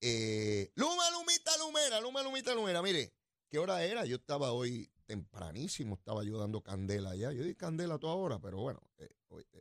Eh, 0.02 0.72
Luma, 0.76 1.10
Lumita, 1.12 1.58
Lumera, 1.58 2.02
Luma, 2.02 2.22
Lumita, 2.22 2.54
Lumera. 2.54 2.82
Mire, 2.82 3.14
¿qué 3.50 3.58
hora 3.58 3.84
era? 3.84 4.06
Yo 4.06 4.18
estaba 4.18 4.52
hoy 4.52 4.92
tempranísimo, 5.06 5.96
estaba 5.96 6.24
yo 6.24 6.38
dando 6.38 6.62
candela 6.62 7.12
allá. 7.12 7.32
Yo 7.32 7.44
di 7.44 7.56
candela 7.56 7.98
toda 7.98 8.16
hora, 8.16 8.40
pero 8.40 8.60
bueno, 8.60 8.82
eh, 8.98 9.10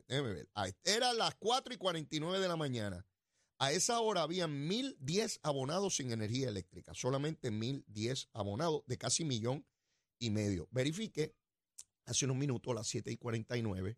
déjeme 0.07 0.33
ver. 0.33 0.49
Ah, 0.53 0.67
Era 0.83 1.13
las 1.13 1.35
4 1.35 1.73
y 1.73 1.77
49 1.77 2.39
de 2.39 2.47
la 2.47 2.55
mañana. 2.55 3.05
A 3.65 3.71
esa 3.71 3.99
hora 3.99 4.21
habían 4.21 4.69
1.010 4.69 5.39
abonados 5.41 5.95
sin 5.95 6.11
energía 6.11 6.49
eléctrica, 6.49 6.93
solamente 6.93 7.51
1.010 7.51 8.29
abonados 8.31 8.83
de 8.85 8.99
casi 8.99 9.25
millón 9.25 9.65
y 10.19 10.29
medio. 10.29 10.67
Verifique 10.69 11.35
hace 12.05 12.25
unos 12.25 12.37
minutos 12.37 12.71
a 12.71 12.75
las 12.75 12.85
7 12.85 13.11
y 13.11 13.17
49 13.17 13.97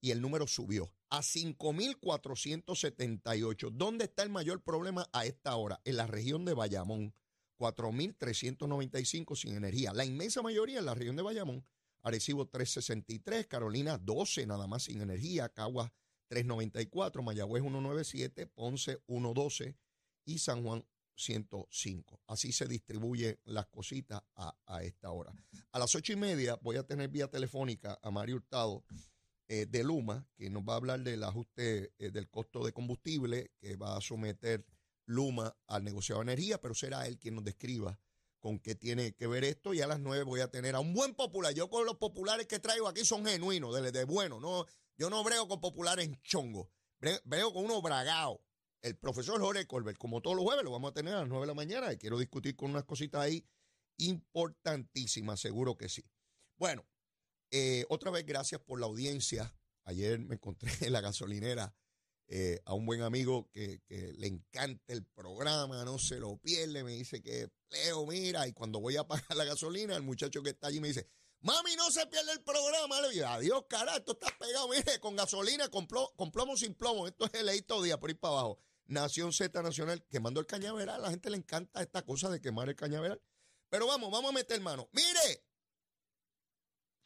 y 0.00 0.12
el 0.12 0.20
número 0.20 0.46
subió 0.46 0.94
a 1.08 1.22
5.478. 1.22 3.72
¿Dónde 3.72 4.04
está 4.04 4.22
el 4.22 4.30
mayor 4.30 4.62
problema 4.62 5.08
a 5.12 5.26
esta 5.26 5.56
hora? 5.56 5.80
En 5.82 5.96
la 5.96 6.06
región 6.06 6.44
de 6.44 6.54
Bayamón, 6.54 7.12
4.395 7.58 9.36
sin 9.36 9.56
energía. 9.56 9.92
La 9.92 10.04
inmensa 10.04 10.40
mayoría 10.40 10.78
en 10.78 10.86
la 10.86 10.94
región 10.94 11.16
de 11.16 11.22
Bayamón. 11.22 11.66
Arecibo 12.02 12.46
363, 12.46 13.48
Carolina 13.48 13.98
12 13.98 14.46
nada 14.46 14.68
más 14.68 14.84
sin 14.84 15.02
energía, 15.02 15.48
Caguas 15.48 15.90
394, 16.30 17.22
Mayagüez 17.22 17.62
197, 17.62 18.46
Ponce 18.46 19.02
112 19.08 19.76
y 20.24 20.38
San 20.38 20.62
Juan 20.62 20.86
105. 21.16 22.20
Así 22.28 22.52
se 22.52 22.66
distribuyen 22.66 23.38
las 23.44 23.66
cositas 23.66 24.22
a, 24.36 24.56
a 24.64 24.82
esta 24.84 25.10
hora. 25.10 25.32
A 25.72 25.78
las 25.80 25.94
ocho 25.96 26.12
y 26.12 26.16
media 26.16 26.56
voy 26.62 26.76
a 26.76 26.84
tener 26.84 27.08
vía 27.08 27.28
telefónica 27.28 27.98
a 28.00 28.10
Mario 28.12 28.36
Hurtado 28.36 28.84
eh, 29.48 29.66
de 29.66 29.82
Luma, 29.82 30.24
que 30.36 30.48
nos 30.48 30.62
va 30.62 30.74
a 30.74 30.76
hablar 30.76 31.00
del 31.00 31.24
ajuste 31.24 31.92
eh, 31.98 32.12
del 32.12 32.30
costo 32.30 32.64
de 32.64 32.72
combustible 32.72 33.50
que 33.58 33.74
va 33.74 33.96
a 33.96 34.00
someter 34.00 34.64
Luma 35.06 35.56
al 35.66 35.82
negociado 35.82 36.20
de 36.20 36.32
energía, 36.32 36.60
pero 36.60 36.72
será 36.72 37.08
él 37.08 37.18
quien 37.18 37.34
nos 37.34 37.42
describa 37.42 37.98
con 38.38 38.60
qué 38.60 38.76
tiene 38.76 39.12
que 39.12 39.26
ver 39.26 39.42
esto. 39.42 39.74
Y 39.74 39.80
a 39.80 39.88
las 39.88 39.98
nueve 39.98 40.22
voy 40.22 40.38
a 40.38 40.46
tener 40.52 40.76
a 40.76 40.80
un 40.80 40.94
buen 40.94 41.16
popular. 41.16 41.52
Yo 41.52 41.68
con 41.68 41.84
los 41.84 41.96
populares 41.96 42.46
que 42.46 42.60
traigo 42.60 42.86
aquí 42.86 43.04
son 43.04 43.26
genuinos, 43.26 43.74
de, 43.74 43.90
de 43.90 44.04
bueno. 44.04 44.38
No, 44.38 44.66
yo 45.00 45.08
no 45.08 45.24
brego 45.24 45.48
con 45.48 45.60
populares 45.62 46.04
en 46.04 46.20
chongo. 46.20 46.70
Bre- 47.00 47.22
Brego 47.24 47.54
con 47.54 47.64
uno 47.64 47.80
bragado. 47.80 48.44
El 48.82 48.98
profesor 48.98 49.40
Jorge 49.40 49.66
Colbert, 49.66 49.96
como 49.96 50.20
todos 50.20 50.36
los 50.36 50.44
jueves, 50.44 50.62
lo 50.62 50.70
vamos 50.70 50.90
a 50.90 50.94
tener 50.94 51.14
a 51.14 51.20
las 51.20 51.28
nueve 51.28 51.44
de 51.44 51.48
la 51.48 51.54
mañana. 51.54 51.90
Y 51.90 51.96
quiero 51.96 52.18
discutir 52.18 52.54
con 52.54 52.70
unas 52.70 52.84
cositas 52.84 53.22
ahí 53.22 53.46
importantísimas, 53.96 55.40
seguro 55.40 55.78
que 55.78 55.88
sí. 55.88 56.04
Bueno, 56.58 56.86
eh, 57.50 57.86
otra 57.88 58.10
vez 58.10 58.26
gracias 58.26 58.60
por 58.60 58.78
la 58.78 58.86
audiencia. 58.86 59.54
Ayer 59.84 60.18
me 60.18 60.34
encontré 60.34 60.70
en 60.82 60.92
la 60.92 61.00
gasolinera 61.00 61.74
eh, 62.28 62.60
a 62.66 62.74
un 62.74 62.84
buen 62.84 63.00
amigo 63.00 63.48
que, 63.50 63.80
que 63.86 64.12
le 64.18 64.26
encanta 64.26 64.92
el 64.92 65.04
programa, 65.04 65.82
no 65.84 65.98
se 65.98 66.18
lo 66.18 66.36
pierde, 66.36 66.84
me 66.84 66.92
dice 66.92 67.22
que, 67.22 67.48
Leo, 67.70 68.06
mira, 68.06 68.46
y 68.46 68.52
cuando 68.52 68.80
voy 68.80 68.96
a 68.96 69.04
pagar 69.06 69.34
la 69.34 69.44
gasolina, 69.44 69.96
el 69.96 70.02
muchacho 70.02 70.42
que 70.42 70.50
está 70.50 70.68
allí 70.68 70.78
me 70.80 70.88
dice, 70.88 71.08
mami, 71.40 71.76
no 71.76 71.90
se 71.90 72.06
pierde 72.06 72.32
el 72.32 72.42
programa. 72.42 73.00
Le 73.00 73.10
digo, 73.10 73.26
adiós, 73.26 73.64
cara, 73.68 73.96
esto 73.96 74.12
está 74.12 74.26
pegado, 74.38 74.68
mire, 74.68 75.00
con 75.00 75.16
gasolina, 75.16 75.68
con, 75.68 75.86
plo- 75.88 76.12
con 76.16 76.30
plomo 76.30 76.56
sin 76.56 76.74
plomo, 76.74 77.06
esto 77.06 77.26
es 77.26 77.34
el 77.34 77.46
leíto 77.46 77.82
día 77.82 77.98
por 77.98 78.10
ir 78.10 78.18
para 78.18 78.32
abajo. 78.34 78.58
Nación 78.86 79.32
Z 79.32 79.62
Nacional, 79.62 80.04
quemando 80.10 80.40
el 80.40 80.46
cañaveral, 80.46 80.96
a 80.96 80.98
la 81.04 81.10
gente 81.10 81.30
le 81.30 81.36
encanta 81.36 81.80
esta 81.80 82.02
cosa 82.04 82.28
de 82.28 82.40
quemar 82.40 82.68
el 82.68 82.76
cañaveral. 82.76 83.22
Pero 83.68 83.86
vamos, 83.86 84.10
vamos 84.10 84.30
a 84.30 84.34
meter 84.34 84.60
mano. 84.60 84.88
Mire, 84.92 85.44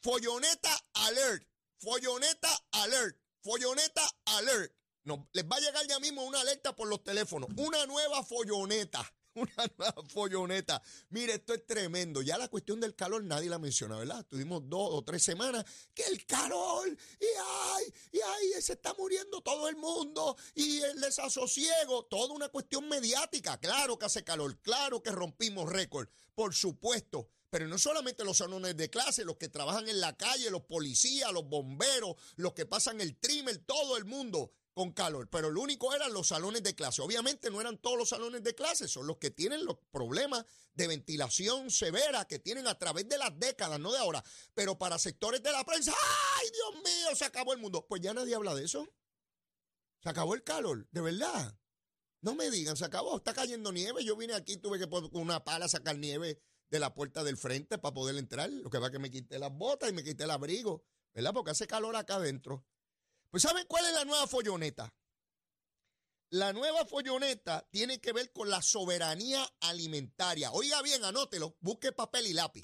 Folloneta 0.01 0.71
Alert, 0.95 1.47
Folloneta 1.79 2.49
Alert, 2.73 3.17
Folloneta 3.43 4.03
Alert. 4.27 4.73
No, 5.05 5.29
les 5.33 5.45
va 5.45 5.57
a 5.57 5.61
llegar 5.61 5.87
ya 5.87 5.99
mismo 6.01 6.25
una 6.25 6.41
alerta 6.41 6.75
por 6.75 6.89
los 6.89 7.03
teléfonos. 7.05 7.51
Una 7.59 7.85
nueva 7.87 8.23
folloneta. 8.25 9.01
Una 9.37 9.67
nueva 9.77 10.03
folloneta. 10.09 10.81
Mire, 11.11 11.35
esto 11.35 11.55
es 11.55 11.67
tremendo. 11.67 12.23
Ya 12.23 12.39
la 12.39 12.49
cuestión 12.49 12.81
del 12.81 12.95
calor 12.95 13.25
nadie 13.25 13.51
la 13.51 13.59
menciona, 13.59 13.97
¿verdad? 13.97 14.25
Tuvimos 14.29 14.63
dos 14.69 14.91
o 14.93 15.03
tres 15.03 15.25
semanas 15.25 15.65
que 15.93 16.05
el 16.05 16.25
calor, 16.25 16.89
y 16.89 17.25
ay, 17.75 17.95
y 18.13 18.21
ay, 18.21 18.63
se 18.63 18.75
está 18.75 18.95
muriendo 18.95 19.41
todo 19.41 19.69
el 19.69 19.77
mundo, 19.77 20.37
y 20.55 20.79
el 20.81 21.01
desasosiego, 21.01 22.05
toda 22.05 22.33
una 22.33 22.49
cuestión 22.49 22.89
mediática. 22.89 23.59
Claro 23.59 23.99
que 23.99 24.07
hace 24.07 24.23
calor, 24.23 24.57
claro 24.59 25.03
que 25.03 25.11
rompimos 25.11 25.69
récord, 25.69 26.09
por 26.35 26.55
supuesto. 26.55 27.29
Pero 27.51 27.69
no 27.69 27.79
solamente 27.79 28.25
los 28.25 28.39
salones 28.39 28.77
de 28.77 28.91
clase, 28.91 29.25
los 29.25 29.37
que 29.37 29.49
trabajan 29.49 29.89
en 29.89 30.01
la 30.01 30.17
calle, 30.17 30.51
los 30.51 30.63
policías, 30.63 31.33
los 31.33 31.49
bomberos, 31.49 32.17
los 32.37 32.53
que 32.53 32.67
pasan 32.67 33.01
el 33.01 33.17
trimmer, 33.17 33.59
todo 33.59 33.97
el 33.97 34.05
mundo 34.05 34.51
con 34.75 34.93
calor. 34.93 35.29
Pero 35.31 35.51
lo 35.51 35.61
único 35.61 35.95
eran 35.95 36.13
los 36.13 36.29
salones 36.29 36.63
de 36.63 36.75
clase. 36.75 37.01
Obviamente 37.01 37.51
no 37.51 37.61
eran 37.61 37.79
todos 37.79 37.97
los 37.97 38.09
salones 38.09 38.43
de 38.43 38.55
clase, 38.55 38.89
son 38.89 39.07
los 39.07 39.17
que 39.17 39.31
tienen 39.31 39.65
los 39.65 39.79
problemas 39.91 40.45
de 40.75 40.89
ventilación 40.89 41.71
severa 41.71 42.27
que 42.27 42.41
tienen 42.41 42.67
a 42.67 42.79
través 42.79 43.09
de 43.09 43.17
las 43.17 43.39
décadas, 43.39 43.79
no 43.81 43.93
de 43.93 43.99
ahora. 43.99 44.23
Pero 44.53 44.77
para 44.77 44.99
sectores 44.99 45.43
de 45.43 45.53
la 45.53 45.65
prensa, 45.65 45.93
¡ay, 45.93 46.49
Dios 46.51 46.83
mío! 46.83 47.17
Se 47.17 47.25
acabó 47.25 47.53
el 47.53 47.61
mundo. 47.61 47.87
Pues 47.89 48.03
ya 48.03 48.13
nadie 48.13 48.35
habla 48.35 48.55
de 48.55 48.65
eso. 48.65 48.87
Se 50.03 50.09
acabó 50.11 50.35
el 50.35 50.43
calor, 50.43 50.87
de 50.91 51.01
verdad. 51.01 51.57
No 52.21 52.35
me 52.35 52.51
digan, 52.51 52.77
se 52.77 52.85
acabó, 52.85 53.17
está 53.17 53.33
cayendo 53.33 53.71
nieve. 53.71 54.05
Yo 54.05 54.17
vine 54.17 54.35
aquí, 54.35 54.57
tuve 54.57 54.79
que 54.79 54.89
con 54.89 55.09
una 55.13 55.45
pala 55.45 55.69
sacar 55.69 55.97
nieve 55.97 56.41
de 56.71 56.79
la 56.79 56.95
puerta 56.95 57.23
del 57.23 57.37
frente 57.37 57.79
para 57.79 57.95
poder 57.95 58.17
entrar. 58.17 58.51
Lo 58.51 58.71
que 58.71 58.79
va 58.79 58.91
que 58.91 58.99
me 58.99 59.11
quité 59.11 59.39
las 59.39 59.53
botas 59.53 59.91
y 59.91 59.93
me 59.93 60.03
quité 60.03 60.25
el 60.25 60.31
abrigo, 60.31 60.85
¿verdad? 61.13 61.33
Porque 61.33 61.53
hace 61.53 61.67
calor 61.67 61.95
acá 61.97 62.17
adentro. 62.17 62.65
Pues 63.35 63.43
¿saben 63.43 63.67
cuál 63.67 63.85
es 63.87 63.93
la 63.93 64.05
nueva 64.05 64.29
folloneta? 64.29 64.95
La 66.31 66.53
nueva 66.53 66.87
folloneta 66.87 67.67
tiene 67.69 68.01
que 68.01 68.13
ver 68.13 68.31
con 68.31 68.49
la 68.49 68.63
soberanía 68.63 69.45
alimentaria. 69.59 70.53
Oiga 70.53 70.81
bien, 70.83 71.03
anótelo, 71.03 71.57
busque 71.59 71.91
papel 71.91 72.29
y 72.29 72.33
lápiz. 72.33 72.61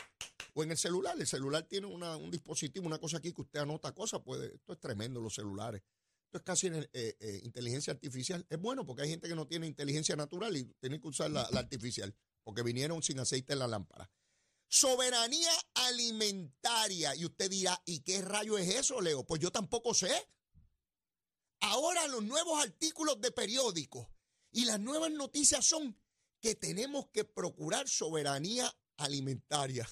O 0.54 0.62
en 0.62 0.70
el 0.70 0.78
celular, 0.78 1.16
el 1.18 1.26
celular 1.26 1.64
tiene 1.64 1.88
una- 1.88 2.16
un 2.16 2.30
dispositivo, 2.30 2.86
una 2.86 3.00
cosa 3.00 3.16
aquí 3.16 3.32
que 3.32 3.40
usted 3.40 3.58
anota 3.58 3.92
cosas, 3.92 4.20
puede, 4.20 4.54
esto 4.54 4.72
es 4.74 4.78
tremendo, 4.78 5.20
los 5.20 5.34
celulares. 5.34 5.82
Esto 6.26 6.38
es 6.38 6.44
casi 6.44 6.68
eh, 6.68 6.88
eh, 6.92 7.40
inteligencia 7.42 7.92
artificial. 7.92 8.46
Es 8.48 8.60
bueno 8.60 8.86
porque 8.86 9.02
hay 9.02 9.08
gente 9.08 9.26
que 9.28 9.34
no 9.34 9.48
tiene 9.48 9.66
inteligencia 9.66 10.14
natural 10.14 10.56
y 10.56 10.72
tiene 10.78 11.00
que 11.00 11.08
usar 11.08 11.32
la, 11.32 11.48
la 11.50 11.58
artificial, 11.58 12.14
porque 12.44 12.62
vinieron 12.62 13.02
sin 13.02 13.18
aceite 13.18 13.54
en 13.54 13.58
la 13.58 13.66
lámpara. 13.66 14.08
Soberanía 14.68 15.50
alimentaria. 15.74 17.16
Y 17.16 17.24
usted 17.24 17.50
dirá, 17.50 17.82
¿y 17.86 18.02
qué 18.04 18.22
rayo 18.22 18.56
es 18.56 18.72
eso, 18.72 19.00
Leo? 19.00 19.24
Pues 19.26 19.40
yo 19.40 19.50
tampoco 19.50 19.94
sé. 19.94 20.28
Ahora 21.60 22.06
los 22.08 22.22
nuevos 22.22 22.62
artículos 22.62 23.20
de 23.20 23.32
periódicos 23.32 24.08
y 24.50 24.64
las 24.64 24.80
nuevas 24.80 25.10
noticias 25.10 25.64
son 25.66 25.96
que 26.40 26.54
tenemos 26.54 27.08
que 27.08 27.24
procurar 27.24 27.88
soberanía 27.88 28.74
alimentaria. 28.96 29.88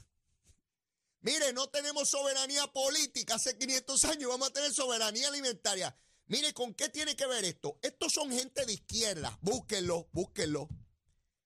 Mire, 1.20 1.52
no 1.52 1.68
tenemos 1.68 2.08
soberanía 2.08 2.66
política 2.68 3.34
hace 3.34 3.58
500 3.58 4.04
años, 4.06 4.30
vamos 4.30 4.48
a 4.48 4.52
tener 4.52 4.72
soberanía 4.72 5.28
alimentaria. 5.28 5.96
Mire, 6.26 6.52
¿con 6.52 6.74
qué 6.74 6.88
tiene 6.88 7.16
que 7.16 7.26
ver 7.26 7.44
esto? 7.44 7.78
Estos 7.82 8.12
son 8.12 8.30
gente 8.30 8.64
de 8.66 8.74
izquierda, 8.74 9.38
búsquenlo, 9.40 10.08
búsquenlo. 10.12 10.68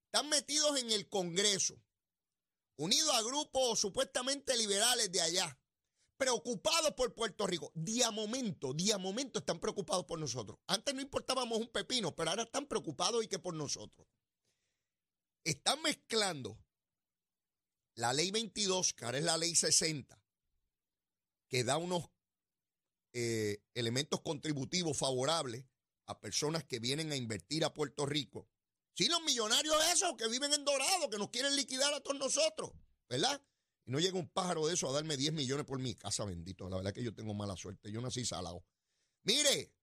Están 0.06 0.28
metidos 0.28 0.78
en 0.78 0.90
el 0.90 1.08
Congreso. 1.08 1.80
unido 2.76 3.12
a 3.12 3.22
grupos 3.22 3.78
supuestamente 3.78 4.56
liberales 4.56 5.10
de 5.12 5.20
allá, 5.20 5.58
preocupados 6.22 6.92
por 6.92 7.12
Puerto 7.14 7.48
Rico. 7.48 7.72
Día 7.74 8.12
momento, 8.12 8.72
día 8.72 8.96
momento 8.96 9.40
están 9.40 9.58
preocupados 9.58 10.04
por 10.04 10.20
nosotros. 10.20 10.56
Antes 10.68 10.94
no 10.94 11.00
importábamos 11.00 11.58
un 11.58 11.66
pepino, 11.66 12.14
pero 12.14 12.30
ahora 12.30 12.44
están 12.44 12.66
preocupados 12.66 13.24
y 13.24 13.26
que 13.26 13.40
por 13.40 13.54
nosotros. 13.54 14.06
Están 15.42 15.82
mezclando 15.82 16.56
la 17.96 18.12
ley 18.12 18.30
22, 18.30 18.92
que 18.92 19.04
ahora 19.04 19.18
es 19.18 19.24
la 19.24 19.36
ley 19.36 19.56
60, 19.56 20.22
que 21.48 21.64
da 21.64 21.76
unos 21.76 22.08
eh, 23.14 23.60
elementos 23.74 24.20
contributivos 24.20 24.96
favorables 24.96 25.64
a 26.06 26.20
personas 26.20 26.62
que 26.62 26.78
vienen 26.78 27.10
a 27.10 27.16
invertir 27.16 27.64
a 27.64 27.74
Puerto 27.74 28.06
Rico. 28.06 28.48
Sí, 28.94 29.08
los 29.08 29.22
millonarios 29.22 29.74
esos 29.92 30.14
que 30.16 30.28
viven 30.28 30.52
en 30.52 30.64
Dorado, 30.64 31.10
que 31.10 31.18
nos 31.18 31.30
quieren 31.30 31.56
liquidar 31.56 31.92
a 31.92 32.00
todos 32.00 32.20
nosotros, 32.20 32.70
¿verdad? 33.08 33.42
Y 33.84 33.90
no 33.90 33.98
llega 33.98 34.18
un 34.18 34.28
pájaro 34.28 34.66
de 34.66 34.74
eso 34.74 34.88
a 34.88 34.92
darme 34.92 35.16
10 35.16 35.32
millones 35.32 35.66
por 35.66 35.78
mi 35.78 35.94
casa, 35.94 36.24
bendito. 36.24 36.68
La 36.68 36.76
verdad 36.76 36.92
que 36.92 37.02
yo 37.02 37.14
tengo 37.14 37.34
mala 37.34 37.56
suerte. 37.56 37.90
Yo 37.90 38.00
nací 38.00 38.24
salado. 38.24 38.64
Mire, 39.24 39.74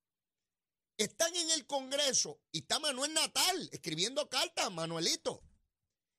están 0.97 1.35
en 1.35 1.49
el 1.51 1.65
Congreso 1.65 2.41
y 2.51 2.59
está 2.59 2.79
Manuel 2.79 3.13
Natal 3.13 3.69
escribiendo 3.71 4.29
cartas, 4.29 4.71
Manuelito. 4.71 5.43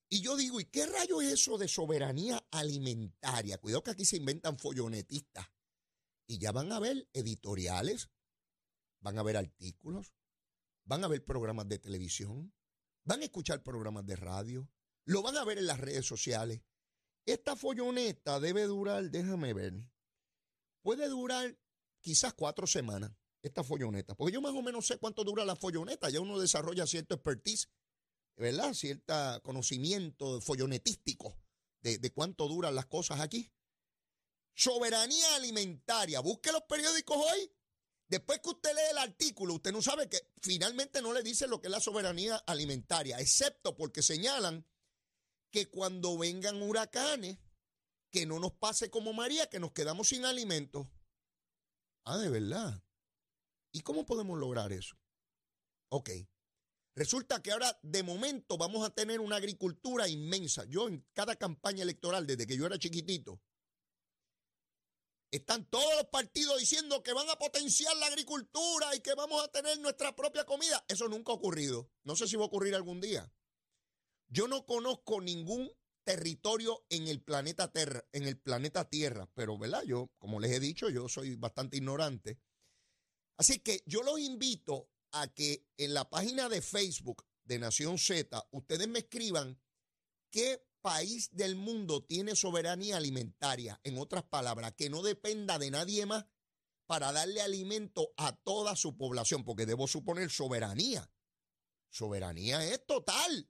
Y 0.09 0.23
yo 0.23 0.37
digo, 0.37 0.61
¿y 0.61 0.65
qué 0.65 0.87
rayo 0.87 1.21
es 1.21 1.35
eso 1.35 1.56
de 1.56 1.69
soberanía 1.69 2.44
alimentaria? 2.50 3.59
Cuidado 3.59 3.85
que 3.85 3.93
aquí 3.93 4.05
se 4.05 4.17
inventan 4.17 4.59
follonetistas. 4.59 5.47
Y 6.26 6.38
ya 6.38 6.50
van 6.50 6.73
a 6.73 6.81
ver 6.81 7.09
editoriales, 7.12 8.11
van 9.00 9.19
a 9.19 9.23
ver 9.23 9.37
artículos, 9.37 10.12
van 10.85 11.05
a 11.05 11.09
ver 11.09 11.25
programas 11.25 11.69
de 11.69 11.79
televisión, 11.79 12.53
van 13.05 13.21
a 13.21 13.25
escuchar 13.25 13.62
programas 13.62 14.05
de 14.06 14.17
radio, 14.17 14.69
lo 15.05 15.23
van 15.23 15.37
a 15.37 15.44
ver 15.44 15.59
en 15.59 15.67
las 15.67 15.79
redes 15.79 16.06
sociales. 16.06 16.62
Esta 17.26 17.56
folloneta 17.56 18.40
debe 18.40 18.64
durar, 18.64 19.11
déjame 19.11 19.52
ver, 19.52 19.75
puede 20.82 21.08
durar 21.08 21.56
quizás 22.00 22.34
cuatro 22.34 22.67
semanas, 22.67 23.12
esta 23.43 23.62
folloneta, 23.62 24.14
porque 24.14 24.32
yo 24.32 24.40
más 24.40 24.55
o 24.55 24.62
menos 24.62 24.87
sé 24.87 24.99
cuánto 24.99 25.25
dura 25.25 25.44
la 25.44 25.56
folloneta, 25.56 26.11
ya 26.11 26.20
uno 26.20 26.38
desarrolla 26.38 26.87
cierto 26.87 27.14
expertise, 27.14 27.69
¿verdad? 28.37 28.72
Cierto 28.75 29.14
conocimiento 29.43 30.40
follonetístico 30.40 31.37
de, 31.82 31.99
de 31.99 32.12
cuánto 32.12 32.49
duran 32.49 32.75
las 32.75 32.87
cosas 32.87 33.20
aquí. 33.20 33.52
Soberanía 34.55 35.37
alimentaria, 35.37 36.20
busque 36.20 36.52
los 36.52 36.62
periódicos 36.62 37.16
hoy 37.16 37.52
Después 38.11 38.40
que 38.40 38.49
usted 38.49 38.75
lee 38.75 38.90
el 38.90 38.99
artículo, 38.99 39.55
usted 39.55 39.70
no 39.70 39.81
sabe 39.81 40.08
que 40.08 40.32
finalmente 40.43 41.00
no 41.00 41.12
le 41.12 41.23
dice 41.23 41.46
lo 41.46 41.61
que 41.61 41.69
es 41.69 41.70
la 41.70 41.78
soberanía 41.78 42.34
alimentaria, 42.38 43.20
excepto 43.20 43.76
porque 43.76 44.02
señalan 44.02 44.66
que 45.50 45.69
cuando 45.69 46.17
vengan 46.17 46.62
huracanes, 46.62 47.38
que 48.11 48.26
no 48.26 48.38
nos 48.38 48.52
pase 48.52 48.91
como 48.91 49.12
María, 49.12 49.49
que 49.49 49.61
nos 49.61 49.73
quedamos 49.73 50.08
sin 50.08 50.25
alimentos. 50.25 50.87
Ah, 52.05 52.19
de 52.19 52.29
verdad. 52.29 52.82
¿Y 53.73 53.82
cómo 53.82 54.05
podemos 54.05 54.38
lograr 54.38 54.73
eso? 54.73 54.97
Ok. 55.91 56.11
Resulta 56.97 57.41
que 57.41 57.52
ahora 57.52 57.79
de 57.82 58.02
momento 58.02 58.58
vamos 58.58 58.85
a 58.85 58.91
tener 58.91 59.20
una 59.20 59.37
agricultura 59.37 60.08
inmensa. 60.08 60.64
Yo 60.64 60.88
en 60.88 61.06
cada 61.12 61.37
campaña 61.37 61.82
electoral, 61.82 62.26
desde 62.26 62.47
que 62.47 62.56
yo 62.56 62.67
era 62.67 62.79
chiquitito, 62.79 63.41
están 65.31 65.64
todos 65.70 65.94
los 65.97 66.06
partidos 66.06 66.58
diciendo 66.58 67.02
que 67.02 67.12
van 67.12 67.29
a 67.31 67.38
potenciar 67.38 67.97
la 67.99 68.06
agricultura 68.06 68.94
y 68.97 69.00
que 69.00 69.14
vamos 69.14 69.43
a 69.44 69.49
tener 69.49 69.79
nuestra 69.79 70.14
propia 70.17 70.44
comida. 70.44 70.85
Eso 70.88 71.08
nunca 71.08 71.31
ha 71.31 71.37
ocurrido. 71.37 71.88
No 72.02 72.17
sé 72.17 72.26
si 72.26 72.37
va 72.37 72.43
a 72.43 72.49
ocurrir 72.49 72.75
algún 72.75 73.00
día. 73.00 73.32
Yo 74.31 74.49
no 74.49 74.65
conozco 74.65 75.21
ningún 75.21 75.71
territorio 76.05 76.87
en 76.88 77.09
el 77.09 77.21
planeta 77.23 77.71
Tierra, 77.73 78.05
en 78.12 78.25
el 78.25 78.38
planeta 78.38 78.88
Tierra, 78.88 79.29
pero 79.35 79.59
¿verdad? 79.59 79.82
Yo, 79.82 80.11
como 80.19 80.41
les 80.41 80.53
he 80.53 80.61
dicho, 80.61 80.88
yo 80.88 81.09
soy 81.09 81.37
bastante 81.37 81.77
ignorante. 81.77 82.38
Así 83.37 83.59
que 83.59 83.82
yo 83.87 84.03
los 84.03 84.19
invito 84.21 84.88
a 85.12 85.27
que 85.29 85.67
en 85.77 85.94
la 85.94 86.09
página 86.09 86.49
de 86.49 86.62
Facebook 86.62 87.27
de 87.44 87.59
Nación 87.59 87.99
Z 87.99 88.49
ustedes 88.53 88.87
me 88.88 89.00
escriban 89.00 89.61
qué 90.31 90.65
país 90.81 91.31
del 91.33 91.56
mundo 91.56 92.05
tiene 92.05 92.37
soberanía 92.37 92.97
alimentaria? 92.97 93.81
En 93.85 93.99
otras 93.99 94.25
palabras, 94.25 94.75
que 94.76 94.91
no 94.91 95.03
dependa 95.03 95.59
de 95.59 95.71
nadie 95.71 96.06
más 96.06 96.26
para 96.87 97.12
darle 97.12 97.41
alimento 97.41 98.12
a 98.17 98.35
toda 98.37 98.75
su 98.76 98.97
población, 98.97 99.44
porque 99.44 99.67
debo 99.67 99.87
suponer 99.87 100.31
soberanía. 100.31 101.11
Soberanía 101.91 102.65
es 102.65 102.85
total, 102.87 103.49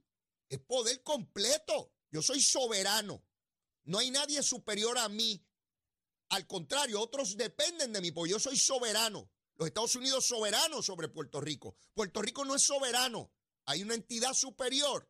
es 0.51 0.59
poder 0.59 1.01
completo. 1.01 1.93
Yo 2.11 2.21
soy 2.21 2.41
soberano. 2.41 3.25
No 3.85 3.99
hay 3.99 4.11
nadie 4.11 4.43
superior 4.43 4.97
a 4.97 5.07
mí. 5.07 5.47
Al 6.27 6.45
contrario, 6.45 6.99
otros 6.99 7.37
dependen 7.37 7.93
de 7.93 8.01
mí, 8.01 8.11
porque 8.11 8.31
yo 8.31 8.39
soy 8.39 8.57
soberano. 8.57 9.31
Los 9.55 9.69
Estados 9.69 9.95
Unidos 9.95 10.27
soberanos 10.27 10.85
sobre 10.85 11.07
Puerto 11.07 11.39
Rico. 11.39 11.77
Puerto 11.93 12.21
Rico 12.21 12.43
no 12.43 12.55
es 12.55 12.63
soberano. 12.63 13.33
Hay 13.65 13.81
una 13.81 13.93
entidad 13.93 14.33
superior, 14.33 15.09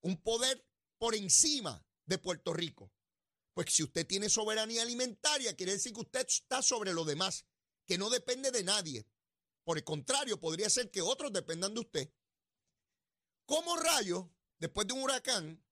un 0.00 0.20
poder 0.20 0.66
por 0.98 1.14
encima 1.14 1.86
de 2.04 2.18
Puerto 2.18 2.52
Rico. 2.52 2.92
Pues 3.52 3.72
si 3.72 3.84
usted 3.84 4.04
tiene 4.04 4.28
soberanía 4.28 4.82
alimentaria, 4.82 5.54
quiere 5.54 5.72
decir 5.72 5.92
que 5.92 6.00
usted 6.00 6.26
está 6.26 6.62
sobre 6.62 6.92
lo 6.92 7.04
demás, 7.04 7.46
que 7.86 7.96
no 7.96 8.10
depende 8.10 8.50
de 8.50 8.64
nadie. 8.64 9.06
Por 9.62 9.78
el 9.78 9.84
contrario, 9.84 10.40
podría 10.40 10.68
ser 10.68 10.90
que 10.90 11.00
otros 11.00 11.32
dependan 11.32 11.74
de 11.74 11.80
usted. 11.80 12.12
Como 13.46 13.76
rayo, 13.76 14.33
después 14.64 14.86
de 14.86 14.94
un 14.94 15.02
huracán, 15.02 15.62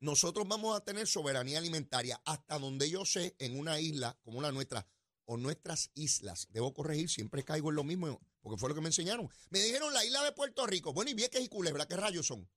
nosotros 0.00 0.46
vamos 0.48 0.76
a 0.76 0.84
tener 0.84 1.06
soberanía 1.06 1.58
alimentaria 1.58 2.20
hasta 2.24 2.58
donde 2.58 2.88
yo 2.88 3.04
sé, 3.04 3.36
en 3.38 3.58
una 3.58 3.80
isla 3.80 4.18
como 4.22 4.40
la 4.40 4.52
nuestra 4.52 4.86
o 5.24 5.36
nuestras 5.36 5.90
islas. 5.94 6.48
Debo 6.50 6.72
corregir, 6.72 7.10
siempre 7.10 7.44
caigo 7.44 7.70
en 7.70 7.76
lo 7.76 7.84
mismo, 7.84 8.20
porque 8.40 8.58
fue 8.58 8.68
lo 8.68 8.74
que 8.74 8.80
me 8.80 8.88
enseñaron. 8.88 9.28
Me 9.50 9.60
dijeron 9.60 9.92
la 9.92 10.04
isla 10.04 10.22
de 10.24 10.32
Puerto 10.32 10.66
Rico. 10.66 10.92
Bueno, 10.92 11.10
y 11.10 11.14
Vieques 11.14 11.42
y 11.42 11.48
Culebra, 11.48 11.86
¿qué 11.86 11.96
rayos 11.96 12.26
son? 12.26 12.48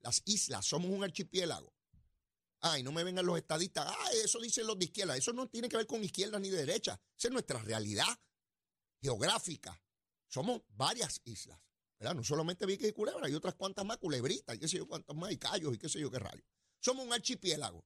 las 0.00 0.22
islas, 0.24 0.66
somos 0.66 0.90
un 0.90 1.04
archipiélago. 1.04 1.72
Ay, 2.60 2.82
no 2.82 2.92
me 2.92 3.04
vengan 3.04 3.24
los 3.24 3.38
estadistas. 3.38 3.86
Ay, 4.00 4.18
eso 4.24 4.38
dicen 4.38 4.66
los 4.66 4.78
de 4.78 4.84
izquierda. 4.86 5.16
Eso 5.16 5.32
no 5.32 5.48
tiene 5.48 5.68
que 5.68 5.76
ver 5.76 5.86
con 5.86 6.04
izquierda 6.04 6.38
ni 6.38 6.50
de 6.50 6.58
derecha. 6.58 7.00
Esa 7.16 7.28
es 7.28 7.32
nuestra 7.32 7.58
realidad 7.62 8.20
geográfica. 9.00 9.82
Somos 10.28 10.62
varias 10.68 11.22
islas. 11.24 11.58
No 12.00 12.24
solamente 12.24 12.64
Vieques 12.64 12.88
y 12.88 12.92
Culebra, 12.92 13.26
hay 13.26 13.34
otras 13.34 13.54
cuantas 13.54 13.84
más, 13.84 13.98
culebritas, 13.98 14.56
y 14.56 14.58
qué 14.58 14.66
sé 14.66 14.78
yo 14.78 14.88
cuántas 14.88 15.14
más, 15.14 15.30
y 15.32 15.36
callos, 15.36 15.74
y 15.74 15.78
qué 15.78 15.88
sé 15.88 16.00
yo 16.00 16.10
qué 16.10 16.18
rayo. 16.18 16.42
Somos 16.80 17.04
un 17.04 17.12
archipiélago. 17.12 17.84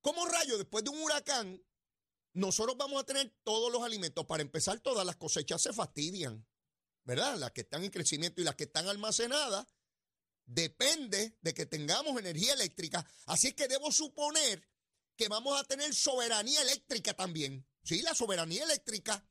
¿Cómo 0.00 0.24
rayo, 0.26 0.56
después 0.56 0.84
de 0.84 0.90
un 0.90 1.02
huracán, 1.02 1.60
nosotros 2.34 2.76
vamos 2.76 3.02
a 3.02 3.04
tener 3.04 3.34
todos 3.42 3.72
los 3.72 3.82
alimentos? 3.82 4.24
Para 4.26 4.42
empezar, 4.42 4.78
todas 4.78 5.04
las 5.04 5.16
cosechas 5.16 5.60
se 5.60 5.72
fastidian, 5.72 6.46
¿verdad? 7.02 7.36
Las 7.36 7.50
que 7.50 7.62
están 7.62 7.82
en 7.82 7.90
crecimiento 7.90 8.40
y 8.40 8.44
las 8.44 8.54
que 8.54 8.64
están 8.64 8.86
almacenadas 8.86 9.66
depende 10.46 11.36
de 11.40 11.54
que 11.54 11.66
tengamos 11.66 12.16
energía 12.18 12.54
eléctrica. 12.54 13.04
Así 13.26 13.48
es 13.48 13.54
que 13.54 13.66
debo 13.66 13.90
suponer 13.90 14.66
que 15.16 15.28
vamos 15.28 15.60
a 15.60 15.64
tener 15.64 15.92
soberanía 15.92 16.62
eléctrica 16.62 17.12
también. 17.12 17.66
Sí, 17.82 18.02
la 18.02 18.14
soberanía 18.14 18.62
eléctrica. 18.62 19.26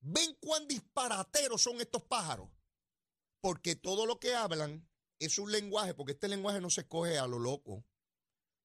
¿Ven 0.00 0.36
cuán 0.40 0.66
disparateros 0.68 1.62
son 1.62 1.80
estos 1.80 2.02
pájaros? 2.04 2.48
Porque 3.40 3.76
todo 3.76 4.06
lo 4.06 4.18
que 4.18 4.34
hablan 4.34 4.88
es 5.18 5.38
un 5.38 5.50
lenguaje, 5.50 5.94
porque 5.94 6.12
este 6.12 6.28
lenguaje 6.28 6.60
no 6.60 6.70
se 6.70 6.82
escoge 6.82 7.18
a 7.18 7.26
lo 7.26 7.38
loco. 7.38 7.84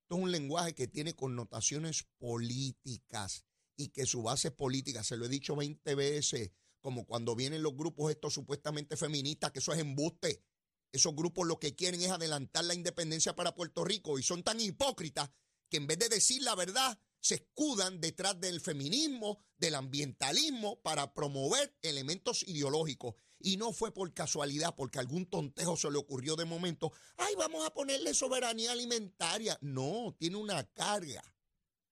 Esto 0.03 0.15
es 0.17 0.21
un 0.21 0.31
lenguaje 0.31 0.75
que 0.75 0.87
tiene 0.87 1.15
connotaciones 1.15 2.05
políticas 2.17 3.45
y 3.75 3.89
que 3.89 4.05
su 4.05 4.21
base 4.21 4.49
es 4.49 4.53
política. 4.53 5.03
Se 5.03 5.17
lo 5.17 5.25
he 5.25 5.29
dicho 5.29 5.55
20 5.55 5.95
veces, 5.95 6.51
como 6.81 7.05
cuando 7.05 7.35
vienen 7.35 7.63
los 7.63 7.75
grupos 7.75 8.11
estos 8.11 8.33
supuestamente 8.33 8.97
feministas, 8.97 9.51
que 9.51 9.59
eso 9.59 9.73
es 9.73 9.79
embuste. 9.79 10.43
Esos 10.91 11.15
grupos 11.15 11.47
lo 11.47 11.59
que 11.59 11.73
quieren 11.73 12.01
es 12.01 12.11
adelantar 12.11 12.65
la 12.65 12.75
independencia 12.75 13.35
para 13.35 13.55
Puerto 13.55 13.83
Rico 13.83 14.19
y 14.19 14.23
son 14.23 14.43
tan 14.43 14.59
hipócritas 14.59 15.31
que 15.69 15.77
en 15.77 15.87
vez 15.87 15.97
de 15.97 16.09
decir 16.09 16.43
la 16.43 16.53
verdad, 16.53 16.99
se 17.23 17.35
escudan 17.35 18.01
detrás 18.01 18.37
del 18.41 18.59
feminismo, 18.59 19.39
del 19.57 19.75
ambientalismo, 19.75 20.81
para 20.81 21.13
promover 21.13 21.73
elementos 21.81 22.43
ideológicos. 22.45 23.15
Y 23.39 23.55
no 23.55 23.71
fue 23.71 23.93
por 23.93 24.13
casualidad, 24.13 24.75
porque 24.75 24.99
algún 24.99 25.25
tontejo 25.25 25.77
se 25.77 25.89
le 25.89 25.97
ocurrió 25.97 26.35
de 26.35 26.43
momento, 26.43 26.91
ay, 27.15 27.33
vamos 27.37 27.65
a 27.65 27.73
ponerle 27.73 28.13
soberanía 28.13 28.73
alimentaria. 28.73 29.57
No, 29.61 30.13
tiene 30.19 30.35
una 30.35 30.65
carga, 30.73 31.23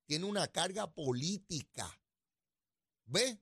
tiene 0.05 0.25
una 0.25 0.49
carga 0.49 0.93
política. 0.93 1.97
¿Ve? 3.05 3.41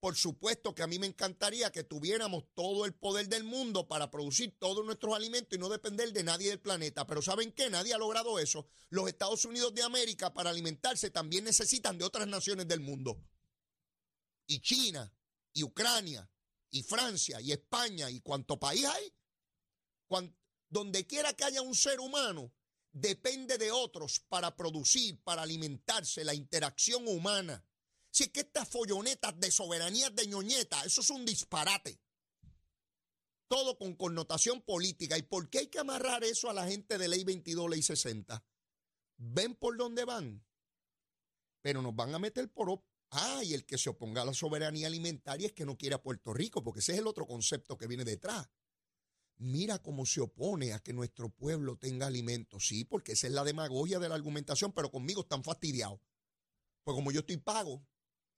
Por 0.00 0.14
supuesto 0.16 0.74
que 0.74 0.82
a 0.82 0.86
mí 0.86 0.98
me 1.00 1.08
encantaría 1.08 1.72
que 1.72 1.82
tuviéramos 1.82 2.44
todo 2.54 2.84
el 2.84 2.94
poder 2.94 3.28
del 3.28 3.42
mundo 3.42 3.88
para 3.88 4.10
producir 4.10 4.56
todos 4.58 4.84
nuestros 4.84 5.14
alimentos 5.14 5.56
y 5.56 5.60
no 5.60 5.68
depender 5.68 6.12
de 6.12 6.22
nadie 6.22 6.50
del 6.50 6.60
planeta. 6.60 7.04
Pero 7.06 7.20
¿saben 7.20 7.50
qué? 7.50 7.68
Nadie 7.68 7.94
ha 7.94 7.98
logrado 7.98 8.38
eso. 8.38 8.68
Los 8.90 9.08
Estados 9.08 9.44
Unidos 9.44 9.74
de 9.74 9.82
América 9.82 10.32
para 10.32 10.50
alimentarse 10.50 11.10
también 11.10 11.44
necesitan 11.44 11.98
de 11.98 12.04
otras 12.04 12.28
naciones 12.28 12.68
del 12.68 12.78
mundo. 12.78 13.20
Y 14.46 14.60
China, 14.60 15.12
y 15.52 15.64
Ucrania, 15.64 16.30
y 16.70 16.82
Francia, 16.84 17.40
y 17.40 17.50
España, 17.50 18.08
y 18.08 18.20
cuánto 18.20 18.58
país 18.58 18.84
hay. 18.84 19.12
donde 20.70 21.06
quiera 21.06 21.32
que 21.32 21.44
haya 21.44 21.62
un 21.62 21.74
ser 21.74 21.98
humano, 21.98 22.52
depende 22.92 23.58
de 23.58 23.72
otros 23.72 24.20
para 24.28 24.54
producir, 24.54 25.20
para 25.22 25.42
alimentarse, 25.42 26.24
la 26.24 26.34
interacción 26.34 27.08
humana. 27.08 27.64
Es 28.20 28.30
que 28.30 28.40
estas 28.40 28.68
follonetas 28.68 29.38
de 29.38 29.50
soberanía 29.50 30.10
de 30.10 30.26
ñoñeta, 30.26 30.82
eso 30.84 31.02
es 31.02 31.10
un 31.10 31.24
disparate. 31.24 32.00
Todo 33.46 33.78
con 33.78 33.94
connotación 33.94 34.60
política. 34.62 35.16
¿Y 35.16 35.22
por 35.22 35.48
qué 35.48 35.58
hay 35.60 35.66
que 35.68 35.78
amarrar 35.78 36.24
eso 36.24 36.50
a 36.50 36.52
la 36.52 36.66
gente 36.66 36.98
de 36.98 37.08
ley 37.08 37.22
22, 37.24 37.70
ley 37.70 37.82
60? 37.82 38.44
¿Ven 39.18 39.54
por 39.54 39.76
dónde 39.76 40.04
van? 40.04 40.44
Pero 41.62 41.80
nos 41.80 41.94
van 41.94 42.14
a 42.14 42.18
meter 42.18 42.50
por... 42.50 42.84
Ah, 43.10 43.42
y 43.42 43.54
el 43.54 43.64
que 43.64 43.78
se 43.78 43.88
oponga 43.88 44.22
a 44.22 44.24
la 44.24 44.34
soberanía 44.34 44.86
alimentaria 44.86 45.46
es 45.46 45.52
que 45.54 45.64
no 45.64 45.78
quiere 45.78 45.94
a 45.94 46.02
Puerto 46.02 46.34
Rico, 46.34 46.62
porque 46.62 46.80
ese 46.80 46.92
es 46.92 46.98
el 46.98 47.06
otro 47.06 47.26
concepto 47.26 47.78
que 47.78 47.86
viene 47.86 48.04
detrás. 48.04 48.50
Mira 49.36 49.78
cómo 49.78 50.04
se 50.04 50.20
opone 50.20 50.72
a 50.72 50.80
que 50.80 50.92
nuestro 50.92 51.30
pueblo 51.30 51.76
tenga 51.76 52.08
alimentos. 52.08 52.66
Sí, 52.66 52.84
porque 52.84 53.12
esa 53.12 53.28
es 53.28 53.32
la 53.32 53.44
demagogia 53.44 53.98
de 53.98 54.08
la 54.08 54.16
argumentación, 54.16 54.72
pero 54.72 54.90
conmigo 54.90 55.22
están 55.22 55.44
fastidiados. 55.44 56.00
Pues 56.82 56.94
como 56.94 57.12
yo 57.12 57.20
estoy 57.20 57.38
pago 57.38 57.86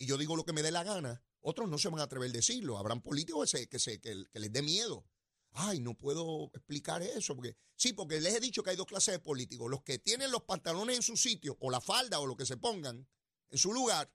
y 0.00 0.06
yo 0.06 0.16
digo 0.16 0.34
lo 0.34 0.44
que 0.44 0.52
me 0.54 0.62
dé 0.62 0.72
la 0.72 0.82
gana, 0.82 1.22
otros 1.42 1.68
no 1.68 1.78
se 1.78 1.90
van 1.90 2.00
a 2.00 2.04
atrever 2.04 2.30
a 2.30 2.32
decirlo. 2.32 2.78
Habrán 2.78 3.02
políticos 3.02 3.54
que, 3.70 3.78
se, 3.78 4.00
que, 4.00 4.24
les 4.32 4.52
dé 4.52 4.62
miedo. 4.62 5.06
Ay, 5.52 5.78
no 5.80 5.94
puedo 5.94 6.50
explicar 6.54 7.02
eso. 7.02 7.36
Porque, 7.36 7.54
sí, 7.76 7.92
porque 7.92 8.18
les 8.18 8.34
he 8.34 8.40
dicho 8.40 8.62
que 8.62 8.70
hay 8.70 8.76
dos 8.76 8.86
clases 8.86 9.12
de 9.12 9.18
políticos. 9.18 9.70
Los 9.70 9.82
que 9.82 9.98
tienen 9.98 10.32
los 10.32 10.44
pantalones 10.44 10.96
en 10.96 11.02
su 11.02 11.18
sitio, 11.18 11.56
o 11.60 11.70
la 11.70 11.82
falda, 11.82 12.18
o 12.18 12.26
lo 12.26 12.34
que 12.34 12.46
se 12.46 12.56
pongan 12.56 13.06
en 13.50 13.58
su 13.58 13.74
lugar, 13.74 14.10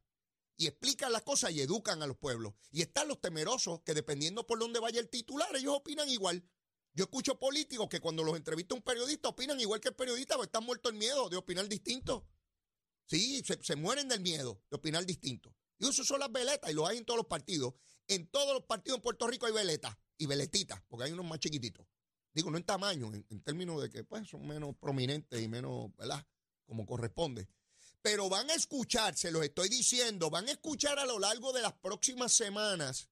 y 0.57 0.65
explican 0.65 1.11
las 1.11 1.21
cosas 1.21 1.51
y 1.51 1.61
educan 1.61 2.01
a 2.01 2.07
los 2.07 2.17
pueblos. 2.17 2.55
Y 2.71 2.81
están 2.81 3.07
los 3.07 3.21
temerosos 3.21 3.81
que 3.81 3.93
dependiendo 3.93 4.47
por 4.47 4.57
dónde 4.57 4.79
vaya 4.79 4.99
el 4.99 5.09
titular, 5.09 5.55
ellos 5.55 5.75
opinan 5.75 6.09
igual. 6.09 6.43
Yo 6.93 7.03
escucho 7.03 7.37
políticos 7.37 7.89
que 7.89 7.99
cuando 7.99 8.23
los 8.23 8.37
entrevista 8.37 8.73
un 8.73 8.81
periodista 8.81 9.29
opinan 9.29 9.59
igual 9.59 9.81
que 9.81 9.89
el 9.89 9.95
periodista, 9.95 10.35
porque 10.35 10.47
están 10.47 10.63
muertos 10.63 10.91
el 10.91 10.97
miedo 10.97 11.29
de 11.29 11.37
opinar 11.37 11.67
distinto. 11.67 12.27
Sí, 13.07 13.43
se, 13.61 13.75
mueren 13.75 14.07
del 14.07 14.21
miedo 14.21 14.63
de 14.69 14.77
opinar 14.77 15.05
distinto. 15.05 15.55
Y 15.77 15.87
eso 15.87 16.03
son 16.03 16.19
las 16.19 16.31
veletas, 16.31 16.69
y 16.71 16.73
lo 16.73 16.87
hay 16.87 16.97
en 16.97 17.05
todos 17.05 17.17
los 17.17 17.27
partidos. 17.27 17.73
En 18.07 18.27
todos 18.27 18.53
los 18.53 18.63
partidos 18.63 18.97
en 18.97 19.03
Puerto 19.03 19.27
Rico 19.27 19.45
hay 19.45 19.53
veletas 19.53 19.95
y 20.17 20.25
veletitas, 20.25 20.81
porque 20.87 21.05
hay 21.05 21.11
unos 21.11 21.25
más 21.25 21.39
chiquititos. 21.39 21.85
Digo, 22.33 22.51
no 22.51 22.57
en 22.57 22.63
tamaño, 22.65 23.13
en, 23.13 23.41
términos 23.43 23.81
de 23.81 23.89
que 23.89 24.03
pues, 24.03 24.27
son 24.27 24.45
menos 24.45 24.75
prominentes 24.77 25.41
y 25.41 25.47
menos, 25.47 25.95
¿verdad? 25.95 26.25
Como 26.65 26.85
corresponde. 26.85 27.47
Pero 28.01 28.29
van 28.29 28.49
a 28.49 28.53
escuchar, 28.53 29.17
se 29.17 29.31
los 29.31 29.43
estoy 29.43 29.69
diciendo, 29.69 30.29
van 30.29 30.47
a 30.47 30.51
escuchar 30.51 30.99
a 30.99 31.05
lo 31.05 31.17
largo 31.17 31.53
de 31.53 31.61
las 31.61 31.73
próximas 31.73 32.33
semanas 32.33 33.09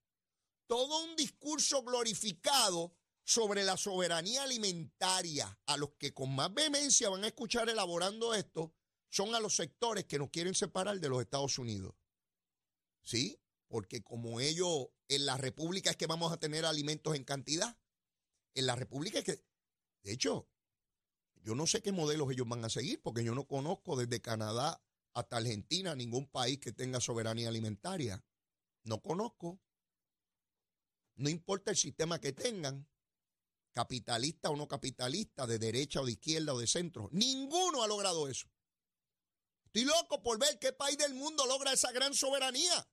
todo 0.67 1.03
un 1.03 1.15
discurso 1.15 1.83
glorificado 1.83 2.95
sobre 3.23 3.63
la 3.63 3.77
soberanía 3.77 4.43
alimentaria, 4.43 5.57
a 5.65 5.77
los 5.77 5.91
que 5.97 6.13
con 6.13 6.35
más 6.35 6.53
vehemencia 6.53 7.09
van 7.09 7.23
a 7.23 7.27
escuchar 7.27 7.69
elaborando 7.69 8.33
esto, 8.33 8.73
son 9.09 9.33
a 9.35 9.39
los 9.39 9.55
sectores 9.55 10.05
que 10.05 10.19
nos 10.19 10.29
quieren 10.29 10.55
separar 10.55 10.99
de 10.99 11.09
los 11.09 11.21
Estados 11.21 11.57
Unidos. 11.57 11.93
¿Sí? 13.03 13.39
Porque 13.67 14.03
como 14.03 14.39
ellos, 14.39 14.87
en 15.07 15.25
la 15.25 15.37
República 15.37 15.91
es 15.91 15.97
que 15.97 16.07
vamos 16.07 16.31
a 16.31 16.37
tener 16.37 16.65
alimentos 16.65 17.15
en 17.15 17.23
cantidad. 17.23 17.77
En 18.55 18.65
la 18.65 18.75
República 18.75 19.19
es 19.19 19.25
que, 19.25 19.43
de 20.03 20.11
hecho, 20.11 20.47
yo 21.43 21.55
no 21.55 21.67
sé 21.67 21.81
qué 21.81 21.91
modelos 21.91 22.31
ellos 22.31 22.47
van 22.47 22.63
a 22.63 22.69
seguir, 22.69 23.01
porque 23.01 23.23
yo 23.23 23.35
no 23.35 23.45
conozco 23.45 23.95
desde 23.95 24.21
Canadá 24.21 24.81
hasta 25.13 25.37
Argentina 25.37 25.95
ningún 25.95 26.27
país 26.27 26.59
que 26.59 26.71
tenga 26.71 26.99
soberanía 26.99 27.49
alimentaria. 27.49 28.23
No 28.83 29.01
conozco. 29.01 29.59
No 31.15 31.29
importa 31.29 31.71
el 31.71 31.77
sistema 31.77 32.19
que 32.19 32.31
tengan, 32.31 32.87
capitalista 33.73 34.49
o 34.49 34.55
no 34.55 34.67
capitalista, 34.67 35.45
de 35.45 35.59
derecha 35.59 36.01
o 36.01 36.05
de 36.05 36.13
izquierda 36.13 36.53
o 36.53 36.59
de 36.59 36.67
centro. 36.67 37.09
Ninguno 37.11 37.83
ha 37.83 37.87
logrado 37.87 38.27
eso. 38.27 38.47
Estoy 39.65 39.85
loco 39.85 40.21
por 40.21 40.39
ver 40.39 40.59
qué 40.59 40.71
país 40.71 40.97
del 40.97 41.13
mundo 41.13 41.45
logra 41.45 41.73
esa 41.73 41.91
gran 41.91 42.13
soberanía. 42.13 42.87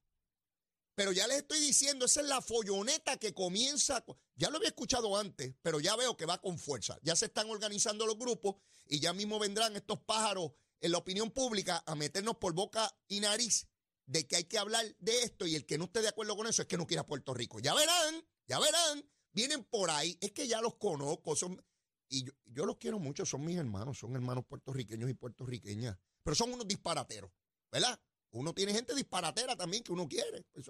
Pero 1.01 1.13
ya 1.13 1.27
les 1.27 1.39
estoy 1.39 1.59
diciendo, 1.61 2.05
esa 2.05 2.21
es 2.21 2.27
la 2.27 2.43
folloneta 2.43 3.17
que 3.17 3.33
comienza. 3.33 4.05
Ya 4.37 4.51
lo 4.51 4.59
había 4.59 4.69
escuchado 4.69 5.17
antes, 5.17 5.55
pero 5.63 5.81
ya 5.81 5.97
veo 5.97 6.15
que 6.15 6.27
va 6.27 6.43
con 6.43 6.59
fuerza. 6.59 6.99
Ya 7.01 7.17
se 7.17 7.25
están 7.25 7.49
organizando 7.49 8.05
los 8.05 8.19
grupos 8.19 8.57
y 8.87 9.01
ya 9.01 9.15
mismo 9.15 9.39
vendrán 9.39 9.75
estos 9.77 9.99
pájaros 10.01 10.53
en 10.79 10.93
la 10.93 10.99
opinión 10.99 11.31
pública 11.31 11.83
a 11.87 11.95
meternos 11.95 12.37
por 12.37 12.53
boca 12.53 12.95
y 13.09 13.21
nariz 13.21 13.67
de 14.05 14.27
que 14.27 14.37
hay 14.37 14.45
que 14.45 14.59
hablar 14.59 14.85
de 14.99 15.23
esto 15.23 15.47
y 15.47 15.55
el 15.55 15.65
que 15.65 15.79
no 15.79 15.85
esté 15.85 16.03
de 16.03 16.09
acuerdo 16.09 16.37
con 16.37 16.47
eso 16.47 16.61
es 16.61 16.69
que 16.69 16.77
no 16.77 16.87
quiera 16.87 17.07
Puerto 17.07 17.33
Rico. 17.33 17.61
Ya 17.61 17.73
verán, 17.73 18.23
ya 18.47 18.61
verán 18.61 19.03
vienen 19.33 19.65
por 19.65 19.91
ahí, 19.91 20.19
es 20.21 20.33
que 20.33 20.47
ya 20.49 20.61
los 20.61 20.75
conozco, 20.75 21.35
son, 21.35 21.65
y 22.11 22.27
yo, 22.45 22.67
los 22.67 22.77
quiero 22.77 22.99
mucho, 22.99 23.25
son 23.25 23.43
mis 23.47 23.57
hermanos, 23.57 24.01
son 24.01 24.15
hermanos 24.17 24.45
puertorriqueños 24.45 25.09
y 25.09 25.15
puertorriqueñas, 25.15 25.97
pero 26.23 26.35
son 26.35 26.53
unos 26.53 26.69
disparateros, 26.69 27.31
¿verdad? 27.73 27.99
Uno 28.33 28.55
tiene 28.55 28.73
gente 28.73 28.95
disparatera 28.95 29.57
también 29.57 29.83
que 29.83 29.93
uno 29.93 30.09
quiere, 30.09 30.45
pues 30.53 30.69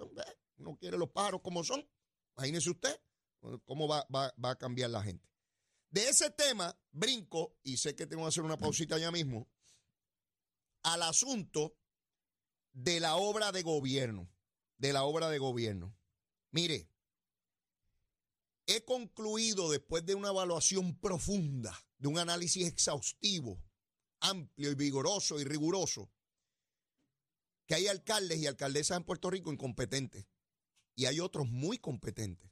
uno 0.57 0.77
quiere 0.77 0.97
los 0.97 1.09
pájaros 1.09 1.41
como 1.41 1.63
son, 1.63 1.87
imagínese 2.35 2.71
usted 2.71 2.99
cómo 3.65 3.87
va, 3.87 4.05
va, 4.13 4.33
va 4.43 4.51
a 4.51 4.57
cambiar 4.57 4.89
la 4.89 5.03
gente. 5.03 5.29
De 5.89 6.07
ese 6.07 6.31
tema, 6.31 6.75
brinco, 6.91 7.57
y 7.63 7.77
sé 7.77 7.95
que 7.95 8.07
tengo 8.07 8.23
que 8.23 8.29
hacer 8.29 8.43
una 8.43 8.57
pausita 8.57 8.97
ya 8.97 9.11
mismo, 9.11 9.49
al 10.83 11.01
asunto 11.03 11.75
de 12.71 12.99
la 12.99 13.15
obra 13.17 13.51
de 13.51 13.61
gobierno, 13.61 14.31
de 14.77 14.93
la 14.93 15.03
obra 15.03 15.29
de 15.29 15.37
gobierno. 15.37 15.95
Mire, 16.51 16.89
he 18.65 18.83
concluido 18.85 19.69
después 19.69 20.05
de 20.05 20.15
una 20.15 20.29
evaluación 20.29 20.97
profunda, 20.99 21.77
de 21.97 22.07
un 22.07 22.17
análisis 22.17 22.65
exhaustivo, 22.65 23.61
amplio 24.21 24.71
y 24.71 24.75
vigoroso 24.75 25.39
y 25.39 25.43
riguroso, 25.43 26.09
que 27.71 27.75
hay 27.75 27.87
alcaldes 27.87 28.37
y 28.37 28.47
alcaldesas 28.47 28.97
en 28.97 29.05
Puerto 29.05 29.29
Rico 29.29 29.49
incompetentes 29.49 30.25
y 30.93 31.05
hay 31.05 31.21
otros 31.21 31.47
muy 31.47 31.77
competentes. 31.77 32.51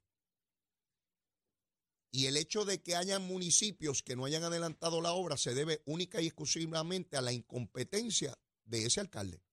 Y 2.09 2.27
el 2.27 2.37
hecho 2.37 2.63
de 2.63 2.81
que 2.81 2.95
hayan 2.95 3.27
municipios 3.27 4.01
que 4.01 4.15
no 4.15 4.23
hayan 4.23 4.45
adelantado 4.45 5.01
la 5.01 5.11
obra 5.11 5.35
se 5.35 5.53
debe 5.53 5.83
única 5.85 6.21
y 6.21 6.27
exclusivamente 6.27 7.17
a 7.17 7.21
la 7.21 7.33
incompetencia 7.33 8.39
de 8.63 8.85
ese 8.85 9.01
alcalde. 9.01 9.43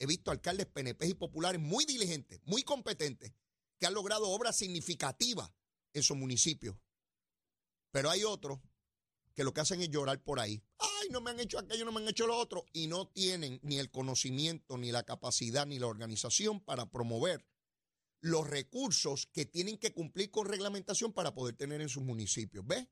He 0.00 0.06
visto 0.06 0.32
alcaldes 0.32 0.66
PNP 0.66 1.06
y 1.06 1.14
populares 1.14 1.60
muy 1.60 1.84
diligentes, 1.84 2.40
muy 2.42 2.64
competentes, 2.64 3.32
que 3.78 3.86
han 3.86 3.94
logrado 3.94 4.28
obras 4.28 4.56
significativas 4.56 5.48
en 5.92 6.02
su 6.02 6.16
municipio. 6.16 6.76
Pero 7.92 8.10
hay 8.10 8.24
otros 8.24 8.58
que 9.38 9.44
lo 9.44 9.54
que 9.54 9.60
hacen 9.60 9.80
es 9.80 9.88
llorar 9.88 10.20
por 10.20 10.40
ahí. 10.40 10.60
Ay, 10.78 11.10
no 11.10 11.20
me 11.20 11.30
han 11.30 11.38
hecho 11.38 11.60
aquello, 11.60 11.84
no 11.84 11.92
me 11.92 12.00
han 12.00 12.08
hecho 12.08 12.26
lo 12.26 12.36
otro. 12.36 12.66
Y 12.72 12.88
no 12.88 13.06
tienen 13.06 13.60
ni 13.62 13.78
el 13.78 13.88
conocimiento, 13.88 14.76
ni 14.76 14.90
la 14.90 15.04
capacidad, 15.04 15.64
ni 15.64 15.78
la 15.78 15.86
organización 15.86 16.58
para 16.58 16.90
promover 16.90 17.46
los 18.20 18.50
recursos 18.50 19.28
que 19.32 19.46
tienen 19.46 19.78
que 19.78 19.92
cumplir 19.92 20.32
con 20.32 20.48
reglamentación 20.48 21.12
para 21.12 21.34
poder 21.34 21.54
tener 21.54 21.80
en 21.80 21.88
sus 21.88 22.02
municipios. 22.02 22.66
¿Ves? 22.66 22.88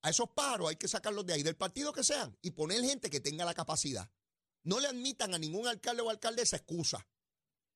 A 0.00 0.08
esos 0.08 0.30
paros 0.30 0.70
hay 0.70 0.76
que 0.76 0.88
sacarlos 0.88 1.26
de 1.26 1.34
ahí, 1.34 1.42
del 1.42 1.56
partido 1.56 1.92
que 1.92 2.04
sean, 2.04 2.34
y 2.40 2.52
poner 2.52 2.82
gente 2.82 3.10
que 3.10 3.20
tenga 3.20 3.44
la 3.44 3.52
capacidad. 3.52 4.10
No 4.62 4.80
le 4.80 4.88
admitan 4.88 5.34
a 5.34 5.38
ningún 5.38 5.66
alcalde 5.66 6.00
o 6.00 6.08
alcaldesa 6.08 6.56
excusa 6.56 7.06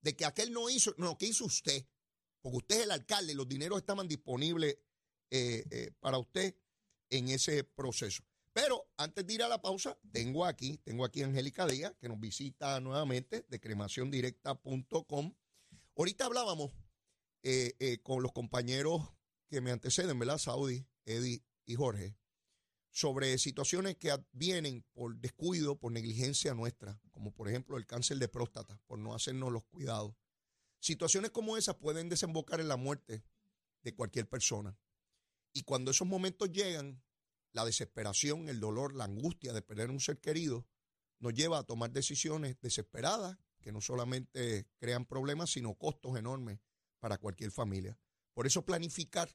de 0.01 0.17
que 0.17 0.25
aquel 0.25 0.55
no 0.55 0.71
hizo, 0.71 0.95
no, 0.97 1.19
que 1.19 1.27
hizo 1.27 1.45
usted 1.45 1.87
porque 2.41 2.57
usted 2.57 2.77
es 2.77 2.83
el 2.85 2.93
alcalde 2.93 3.35
los 3.35 3.47
dineros 3.47 3.79
estaban 3.79 4.09
disponibles 4.09 4.79
eh, 5.31 5.65
eh, 5.71 5.91
para 6.01 6.17
usted 6.17 6.55
en 7.19 7.29
ese 7.29 7.65
proceso. 7.65 8.23
Pero 8.53 8.87
antes 8.97 9.27
de 9.27 9.35
ir 9.35 9.43
a 9.43 9.49
la 9.49 9.61
pausa, 9.61 9.99
tengo 10.13 10.45
aquí, 10.45 10.79
tengo 10.79 11.05
aquí 11.05 11.23
a 11.23 11.27
Angélica 11.27 11.67
Díaz, 11.67 11.95
que 12.01 12.09
nos 12.09 12.21
visita 12.21 12.79
nuevamente 12.81 13.45
de 13.49 13.61
cremaciondirecta.com. 13.61 15.35
Ahorita 15.97 16.27
hablábamos 16.27 16.73
eh, 17.43 17.99
con 18.03 18.23
los 18.23 18.33
compañeros 18.33 19.03
que 19.49 19.61
me 19.61 19.73
anteceden, 19.73 20.19
¿verdad? 20.19 20.39
Saudi, 20.39 20.87
Eddie 21.05 21.43
y 21.67 21.75
Jorge, 21.75 22.17
sobre 22.91 23.37
situaciones 23.39 23.97
que 23.97 24.17
vienen 24.33 24.85
por 24.93 25.17
descuido, 25.17 25.77
por 25.77 25.91
negligencia 25.93 26.55
nuestra, 26.55 27.01
como 27.11 27.33
por 27.33 27.49
ejemplo 27.49 27.77
el 27.77 27.87
cáncer 27.87 28.19
de 28.19 28.29
próstata, 28.29 28.81
por 28.87 28.99
no 28.99 29.15
hacernos 29.15 29.51
los 29.53 29.65
cuidados 29.65 30.15
Situaciones 30.85 31.31
como 31.31 31.57
esas 31.57 31.77
pueden 31.77 32.11
desembocar 32.11 32.61
en 32.61 32.69
la 32.69 32.77
muerte 32.77 33.25
de 33.85 33.95
cualquier 33.95 34.29
persona. 34.29 34.79
Y 35.55 35.63
cuando 35.63 35.93
esos 35.93 36.07
momentos 36.07 36.51
llegan, 36.51 37.01
la 37.53 37.65
desesperación, 37.65 38.49
el 38.49 38.59
dolor, 38.59 38.95
la 38.95 39.05
angustia 39.05 39.53
de 39.53 39.63
perder 39.63 39.91
un 39.91 40.01
ser 40.01 40.21
querido 40.21 40.67
nos 41.21 41.33
lleva 41.33 41.59
a 41.59 41.63
tomar 41.63 41.93
decisiones 41.93 42.61
desesperadas 42.61 43.39
que 43.61 43.73
no 43.73 43.81
solamente 43.81 44.67
crean 44.77 45.07
problemas, 45.07 45.51
sino 45.51 45.75
costos 45.75 46.19
enormes 46.19 46.59
para 46.99 47.17
cualquier 47.19 47.53
familia. 47.53 47.97
Por 48.35 48.47
eso 48.47 48.65
planificar 48.67 49.35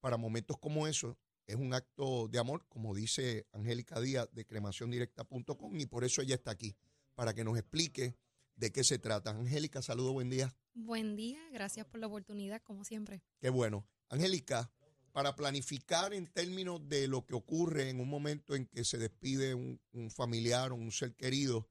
para 0.00 0.16
momentos 0.16 0.58
como 0.58 0.88
esos 0.88 1.16
es 1.46 1.56
un 1.56 1.72
acto 1.72 2.26
de 2.28 2.38
amor, 2.38 2.66
como 2.68 2.94
dice 2.94 3.46
Angélica 3.52 4.00
Díaz 4.00 4.28
de 4.32 4.44
cremaciondirecta.com 4.44 5.80
y 5.80 5.86
por 5.86 6.04
eso 6.04 6.22
ella 6.22 6.34
está 6.34 6.50
aquí, 6.50 6.76
para 7.14 7.34
que 7.34 7.44
nos 7.44 7.56
explique 7.56 8.16
de 8.56 8.72
qué 8.72 8.82
se 8.82 8.98
trata. 8.98 9.30
Angélica, 9.30 9.80
saludo, 9.80 10.12
buen 10.12 10.28
día. 10.28 10.54
Buen 10.74 11.14
día, 11.14 11.40
gracias 11.52 11.86
por 11.86 12.00
la 12.00 12.08
oportunidad, 12.08 12.60
como 12.62 12.84
siempre. 12.84 13.22
Qué 13.40 13.48
bueno. 13.48 13.86
Angélica, 14.08 14.70
para 15.12 15.36
planificar 15.36 16.14
en 16.14 16.26
términos 16.26 16.88
de 16.88 17.06
lo 17.06 17.24
que 17.24 17.34
ocurre 17.34 17.90
en 17.90 18.00
un 18.00 18.08
momento 18.08 18.54
en 18.54 18.66
que 18.66 18.84
se 18.84 18.98
despide 18.98 19.54
un, 19.54 19.80
un 19.92 20.10
familiar 20.10 20.72
o 20.72 20.74
un 20.74 20.90
ser 20.90 21.14
querido, 21.14 21.68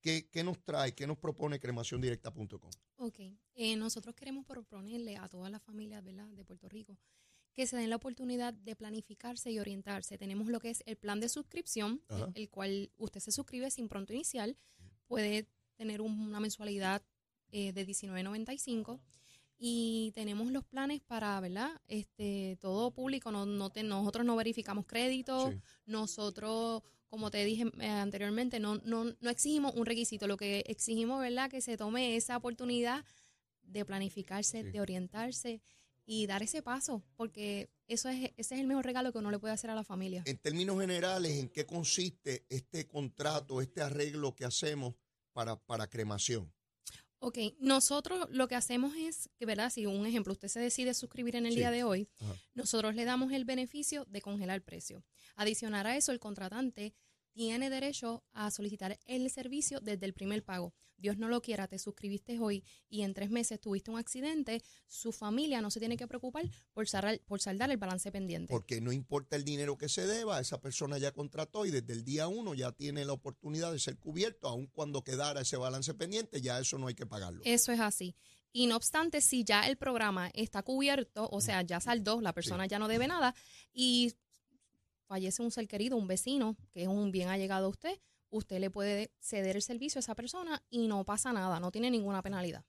¿qué, 0.00 0.28
¿qué, 0.30 0.44
nos 0.44 0.62
trae, 0.64 0.94
qué 0.94 1.06
nos 1.06 1.18
propone 1.18 1.60
cremaciondirecta.com? 1.60 2.70
Ok, 2.98 3.18
eh, 3.54 3.76
nosotros 3.76 4.14
queremos 4.14 4.46
proponerle 4.46 5.16
a 5.16 5.28
todas 5.28 5.50
las 5.50 5.62
familias 5.62 6.02
¿verdad? 6.02 6.28
de 6.28 6.44
Puerto 6.44 6.68
Rico 6.68 6.96
que 7.52 7.66
se 7.66 7.76
den 7.76 7.88
la 7.88 7.96
oportunidad 7.96 8.52
de 8.52 8.76
planificarse 8.76 9.50
y 9.50 9.58
orientarse. 9.58 10.18
Tenemos 10.18 10.48
lo 10.48 10.60
que 10.60 10.68
es 10.68 10.82
el 10.84 10.96
plan 10.96 11.20
de 11.20 11.30
suscripción, 11.30 12.02
el, 12.10 12.26
el, 12.34 12.50
cual 12.50 12.92
usted 12.98 13.20
se 13.20 13.32
suscribe 13.32 13.70
sin 13.70 13.88
pronto 13.88 14.12
inicial, 14.12 14.58
puede 15.06 15.48
tener 15.76 16.02
una 16.02 16.38
mensualidad 16.38 17.02
eh, 17.52 17.72
de 17.72 17.86
19.95 17.86 19.00
y 19.58 20.12
tenemos 20.14 20.50
los 20.50 20.64
planes 20.64 21.00
para, 21.00 21.40
¿verdad? 21.40 21.70
Este, 21.88 22.58
todo 22.60 22.90
público, 22.90 23.30
no, 23.30 23.46
no 23.46 23.72
nosotros 23.82 24.26
no 24.26 24.36
verificamos 24.36 24.86
crédito, 24.86 25.54
nosotros, 25.86 26.82
como 27.08 27.30
te 27.30 27.44
dije 27.44 27.64
eh, 27.80 27.88
anteriormente, 27.88 28.60
no, 28.60 28.76
no, 28.84 29.04
no 29.04 29.30
exigimos 29.30 29.74
un 29.74 29.86
requisito, 29.86 30.26
lo 30.26 30.36
que 30.36 30.64
exigimos, 30.66 31.20
¿verdad? 31.20 31.50
Que 31.50 31.60
se 31.60 31.76
tome 31.76 32.16
esa 32.16 32.36
oportunidad 32.36 33.04
de 33.62 33.84
planificarse, 33.84 34.62
de 34.62 34.80
orientarse 34.80 35.60
y 36.04 36.26
dar 36.26 36.42
ese 36.42 36.62
paso, 36.62 37.02
porque 37.16 37.68
eso 37.88 38.08
es, 38.08 38.30
ese 38.36 38.54
es 38.54 38.60
el 38.60 38.66
mejor 38.66 38.84
regalo 38.84 39.10
que 39.12 39.18
uno 39.18 39.30
le 39.30 39.38
puede 39.38 39.54
hacer 39.54 39.70
a 39.70 39.74
la 39.74 39.84
familia. 39.84 40.22
En 40.26 40.38
términos 40.38 40.80
generales, 40.80 41.32
¿en 41.38 41.48
qué 41.48 41.66
consiste 41.66 42.46
este 42.48 42.86
contrato, 42.86 43.60
este 43.60 43.80
arreglo 43.80 44.34
que 44.34 44.44
hacemos 44.44 44.94
para, 45.32 45.56
para 45.56 45.88
cremación? 45.88 46.52
Ok, 47.26 47.38
nosotros 47.58 48.28
lo 48.30 48.46
que 48.46 48.54
hacemos 48.54 48.94
es 48.94 49.28
que, 49.36 49.46
¿verdad? 49.46 49.70
Si 49.70 49.84
un 49.84 50.06
ejemplo, 50.06 50.32
usted 50.32 50.46
se 50.46 50.60
decide 50.60 50.94
suscribir 50.94 51.34
en 51.34 51.44
el 51.44 51.56
día 51.56 51.72
de 51.72 51.82
hoy, 51.82 52.08
nosotros 52.54 52.94
le 52.94 53.04
damos 53.04 53.32
el 53.32 53.44
beneficio 53.44 54.04
de 54.04 54.20
congelar 54.20 54.54
el 54.54 54.62
precio. 54.62 55.02
Adicionar 55.34 55.88
a 55.88 55.96
eso, 55.96 56.12
el 56.12 56.20
contratante 56.20 56.94
tiene 57.36 57.68
derecho 57.68 58.24
a 58.32 58.50
solicitar 58.50 58.98
el 59.04 59.28
servicio 59.28 59.80
desde 59.80 60.06
el 60.06 60.14
primer 60.14 60.42
pago. 60.42 60.72
Dios 60.96 61.18
no 61.18 61.28
lo 61.28 61.42
quiera, 61.42 61.68
te 61.68 61.78
suscribiste 61.78 62.38
hoy 62.40 62.64
y 62.88 63.02
en 63.02 63.12
tres 63.12 63.28
meses 63.28 63.60
tuviste 63.60 63.90
un 63.90 63.98
accidente, 63.98 64.62
su 64.86 65.12
familia 65.12 65.60
no 65.60 65.70
se 65.70 65.78
tiene 65.78 65.98
que 65.98 66.06
preocupar 66.08 66.48
por, 66.72 66.88
saldar, 66.88 67.20
por 67.26 67.42
saldar 67.42 67.70
el 67.70 67.76
balance 67.76 68.10
pendiente. 68.10 68.50
Porque 68.50 68.80
no 68.80 68.90
importa 68.90 69.36
el 69.36 69.44
dinero 69.44 69.76
que 69.76 69.90
se 69.90 70.06
deba, 70.06 70.40
esa 70.40 70.62
persona 70.62 70.96
ya 70.96 71.12
contrató 71.12 71.66
y 71.66 71.70
desde 71.70 71.92
el 71.92 72.04
día 72.04 72.26
uno 72.26 72.54
ya 72.54 72.72
tiene 72.72 73.04
la 73.04 73.12
oportunidad 73.12 73.70
de 73.70 73.80
ser 73.80 73.98
cubierto, 73.98 74.48
aun 74.48 74.68
cuando 74.68 75.04
quedara 75.04 75.42
ese 75.42 75.58
balance 75.58 75.92
pendiente, 75.92 76.40
ya 76.40 76.58
eso 76.58 76.78
no 76.78 76.86
hay 76.86 76.94
que 76.94 77.04
pagarlo. 77.04 77.42
Eso 77.44 77.70
es 77.70 77.80
así. 77.80 78.16
Y 78.50 78.66
no 78.66 78.76
obstante, 78.76 79.20
si 79.20 79.44
ya 79.44 79.68
el 79.68 79.76
programa 79.76 80.30
está 80.32 80.62
cubierto, 80.62 81.28
o 81.30 81.42
sea, 81.42 81.60
ya 81.60 81.78
saldó, 81.80 82.22
la 82.22 82.32
persona 82.32 82.64
ya 82.64 82.78
no 82.78 82.88
debe 82.88 83.06
nada 83.06 83.34
y 83.74 84.14
fallece 85.06 85.42
un 85.42 85.50
ser 85.50 85.66
querido, 85.68 85.96
un 85.96 86.06
vecino, 86.06 86.56
que 86.72 86.82
es 86.82 86.88
un 86.88 87.10
bien 87.10 87.28
allegado 87.28 87.66
a 87.66 87.70
usted, 87.70 87.98
usted 88.30 88.58
le 88.58 88.70
puede 88.70 89.12
ceder 89.20 89.56
el 89.56 89.62
servicio 89.62 89.98
a 89.98 90.00
esa 90.00 90.14
persona 90.14 90.64
y 90.70 90.88
no 90.88 91.04
pasa 91.04 91.32
nada, 91.32 91.60
no 91.60 91.70
tiene 91.70 91.90
ninguna 91.90 92.22
penalidad. 92.22 92.64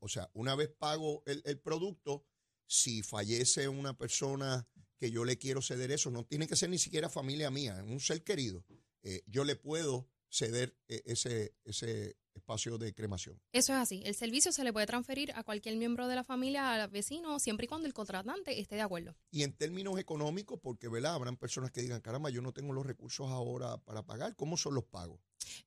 o 0.00 0.08
sea, 0.08 0.30
una 0.34 0.54
vez 0.54 0.68
pago 0.68 1.22
el, 1.26 1.60
producto, 1.60 2.26
si 2.66 3.02
fallece 3.02 3.68
una 3.68 3.96
persona 3.96 4.68
que 4.98 5.10
yo 5.10 5.24
le 5.24 5.38
quiero 5.38 5.62
ceder 5.62 5.90
eso, 5.90 6.10
no 6.10 6.24
tiene 6.24 6.46
que 6.46 6.56
ser 6.56 6.70
ni 6.70 6.78
siquiera 6.78 7.08
familia 7.08 7.50
mía, 7.50 7.82
un 7.86 8.00
ser 8.00 8.22
querido, 8.22 8.64
eh, 9.02 9.22
yo 9.26 9.44
le 9.44 9.56
puedo 9.56 10.08
ceder 10.28 10.78
eh, 10.88 11.02
ese, 11.06 11.56
ese 11.64 12.16
espacio 12.42 12.76
de 12.76 12.92
cremación. 12.92 13.40
Eso 13.52 13.72
es 13.72 13.78
así. 13.78 14.02
El 14.04 14.14
servicio 14.14 14.52
se 14.52 14.64
le 14.64 14.72
puede 14.72 14.86
transferir 14.86 15.32
a 15.34 15.44
cualquier 15.44 15.76
miembro 15.76 16.08
de 16.08 16.16
la 16.16 16.24
familia, 16.24 16.72
al 16.72 16.88
vecino, 16.90 17.38
siempre 17.38 17.64
y 17.64 17.68
cuando 17.68 17.86
el 17.86 17.94
contratante 17.94 18.60
esté 18.60 18.74
de 18.74 18.82
acuerdo. 18.82 19.14
Y 19.30 19.44
en 19.44 19.52
términos 19.52 19.98
económicos, 19.98 20.58
porque 20.60 20.88
¿verdad? 20.88 21.14
habrán 21.14 21.36
personas 21.36 21.70
que 21.70 21.82
digan, 21.82 22.00
caramba, 22.00 22.30
yo 22.30 22.42
no 22.42 22.52
tengo 22.52 22.72
los 22.72 22.84
recursos 22.84 23.30
ahora 23.30 23.78
para 23.78 24.02
pagar. 24.02 24.34
¿Cómo 24.34 24.56
son 24.56 24.74
los 24.74 24.84
pagos? 24.84 25.20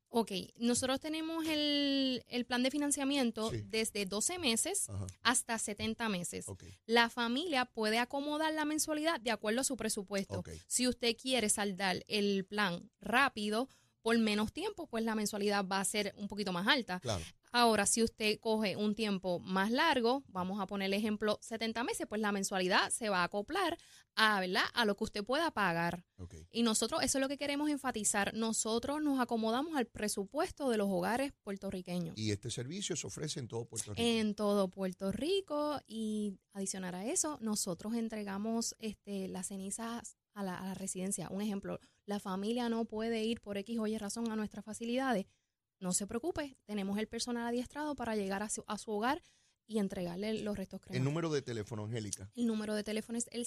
Ok, 0.09 0.31
nosotros 0.57 1.01
tenemos 1.01 1.45
el, 1.45 2.23
plan 2.47 2.63
de 2.63 2.71
financiamiento 2.71 3.51
desde 3.65 4.05
12 4.05 4.39
meses 4.39 4.87
hasta 5.23 5.59
70 5.59 6.07
meses. 6.09 6.45
La 6.85 7.09
familia 7.09 7.65
puede 7.65 7.99
acomodar 7.99 8.53
la 8.53 8.63
mensualidad 8.63 9.19
de 9.19 9.31
acuerdo 9.31 9.61
a 9.61 9.65
su 9.65 9.75
presupuesto. 9.75 10.43
Si 10.67 10.87
usted 10.87 11.15
quiere 11.17 11.49
saldar 11.49 12.03
el 12.07 12.45
plan 12.45 12.89
rápido, 13.01 13.67
por 14.05 14.19
menos 14.19 14.53
tiempo, 14.53 14.85
pues 14.85 15.03
la 15.03 15.15
mensualidad 15.15 15.65
va 15.65 15.79
a 15.79 15.83
ser 15.83 16.13
un 16.15 16.27
poquito 16.27 16.53
más 16.53 16.67
alta. 16.67 17.01
Ahora, 17.51 17.87
si 17.87 18.03
usted 18.03 18.39
coge 18.39 18.75
un 18.75 18.93
tiempo 18.93 19.39
más 19.39 19.71
largo, 19.71 20.23
vamos 20.27 20.61
a 20.61 20.67
poner 20.67 20.85
el 20.85 20.93
ejemplo 20.93 21.39
70 21.41 21.83
meses, 21.83 22.05
pues 22.07 22.21
la 22.21 22.31
mensualidad 22.31 22.91
se 22.91 23.09
va 23.09 23.21
a 23.21 23.23
acoplar 23.23 23.79
a, 24.13 24.39
¿verdad? 24.39 24.65
a 24.75 24.85
lo 24.85 24.95
que 24.95 25.05
usted 25.05 25.23
pueda 25.23 25.49
pagar. 25.49 26.05
Y 26.51 26.61
nosotros, 26.61 27.01
eso 27.01 27.17
es 27.17 27.21
lo 27.23 27.27
que 27.27 27.39
queremos 27.39 27.67
enfatizar, 27.67 28.35
nosotros 28.35 29.01
nos 29.01 29.19
acomodamos 29.19 29.75
al 29.75 29.87
presupuesto 29.87 30.69
de 30.69 30.77
los 30.77 30.87
hogares 30.87 31.33
puertorriqueños. 31.41 32.15
Y 32.15 32.29
este 32.29 32.51
servicio 32.51 32.95
se 32.95 33.07
ofrece 33.07 33.39
en 33.39 33.47
todo 33.47 33.65
Puerto 33.65 33.95
Rico. 33.95 34.07
En 34.07 34.35
todo 34.35 34.67
Puerto 34.69 35.11
Rico 35.11 35.81
y 35.87 36.37
adicionar 36.53 36.93
a 36.93 37.07
eso, 37.07 37.39
nosotros 37.41 37.95
entregamos 37.95 38.75
este, 38.77 39.29
las 39.29 39.47
cenizas 39.47 40.15
a 40.35 40.43
la, 40.43 40.73
residencia. 40.75 41.29
Un 41.29 41.41
ejemplo, 41.41 41.79
la 42.05 42.19
familia 42.19 42.69
no 42.69 42.85
puede 42.85 43.23
ir 43.23 43.41
por 43.41 43.57
X 43.57 43.79
o 43.79 43.87
Y 43.87 43.97
razón 43.97 44.31
a 44.31 44.35
nuestras 44.35 44.63
facilidades. 44.63 45.25
No 45.79 45.93
se 45.93 46.05
preocupe, 46.07 46.57
tenemos 46.65 46.99
el 46.99 47.07
personal 47.07 47.47
adiestrado 47.47 47.95
para 47.95 48.15
llegar 48.15 48.43
a 48.43 48.49
su, 48.49 48.63
hogar 48.91 49.23
y 49.67 49.79
entregarle 49.79 50.41
los 50.41 50.55
restos 50.57 50.81
cremados. 50.81 50.99
¿El 50.99 51.03
número 51.03 51.31
de 51.31 51.41
teléfono, 51.41 51.85
Angélica? 51.85 52.29
El 52.35 52.45
número 52.47 52.75
de 52.75 52.83
teléfono 52.83 53.17
es 53.17 53.27
el 53.31 53.45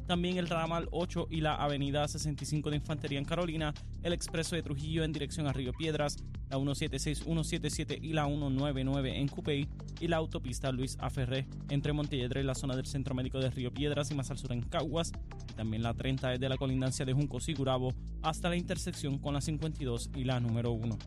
También 0.11 0.35
el 0.35 0.49
ramal 0.49 0.89
8 0.91 1.27
y 1.29 1.39
la 1.39 1.55
avenida 1.55 2.05
65 2.05 2.69
de 2.69 2.75
Infantería 2.75 3.17
en 3.17 3.23
Carolina, 3.23 3.73
el 4.03 4.11
expreso 4.11 4.57
de 4.57 4.61
Trujillo 4.61 5.05
en 5.05 5.13
dirección 5.13 5.47
a 5.47 5.53
Río 5.53 5.71
Piedras, 5.71 6.17
la 6.49 6.57
176, 6.57 7.19
177 7.19 7.97
y 8.01 8.11
la 8.11 8.25
199 8.25 9.17
en 9.17 9.29
Cupey 9.29 9.69
y 10.01 10.09
la 10.09 10.17
autopista 10.17 10.69
Luis 10.73 10.97
Aferré 10.99 11.47
entre 11.69 11.93
Montelledre 11.93 12.41
y 12.41 12.43
la 12.43 12.55
zona 12.55 12.75
del 12.75 12.87
Centro 12.87 13.15
Médico 13.15 13.39
de 13.39 13.51
Río 13.51 13.73
Piedras 13.73 14.11
y 14.11 14.15
más 14.15 14.29
al 14.31 14.37
sur 14.37 14.51
en 14.51 14.63
Caguas, 14.63 15.13
y 15.49 15.53
también 15.53 15.81
la 15.81 15.93
30 15.93 16.31
desde 16.31 16.49
la 16.49 16.57
colindancia 16.57 17.05
de 17.05 17.13
Juncos 17.13 17.47
y 17.47 17.53
Gurabo 17.53 17.93
hasta 18.21 18.49
la 18.49 18.57
intersección 18.57 19.17
con 19.17 19.33
la 19.33 19.39
52 19.39 20.09
y 20.13 20.25
la 20.25 20.41
número 20.41 20.71
1. 20.71 20.97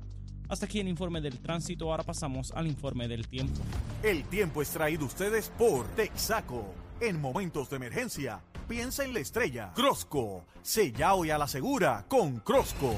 Hasta 0.49 0.65
aquí 0.65 0.81
el 0.81 0.89
informe 0.89 1.21
del 1.21 1.41
tránsito, 1.41 1.91
ahora 1.91 2.05
pasamos 2.05 2.53
al 2.53 2.67
informe 2.67 3.07
del 3.07 3.29
tiempo. 3.29 3.61
El 4.03 4.25
tiempo 4.25 4.63
es 4.63 4.71
traído 4.71 5.05
ustedes 5.05 5.51
por 5.59 5.87
Texaco. 5.89 6.73
En 7.01 7.21
momentos 7.21 7.69
de 7.69 7.77
emergencia, 7.77 8.41
piensa 8.65 9.05
en 9.05 9.15
la 9.15 9.21
estrella. 9.21 9.73
Crosco, 9.75 10.45
sella 10.63 11.15
hoy 11.15 11.31
a 11.31 11.39
la 11.39 11.47
segura 11.47 12.05
con 12.09 12.41
Crosco. 12.41 12.95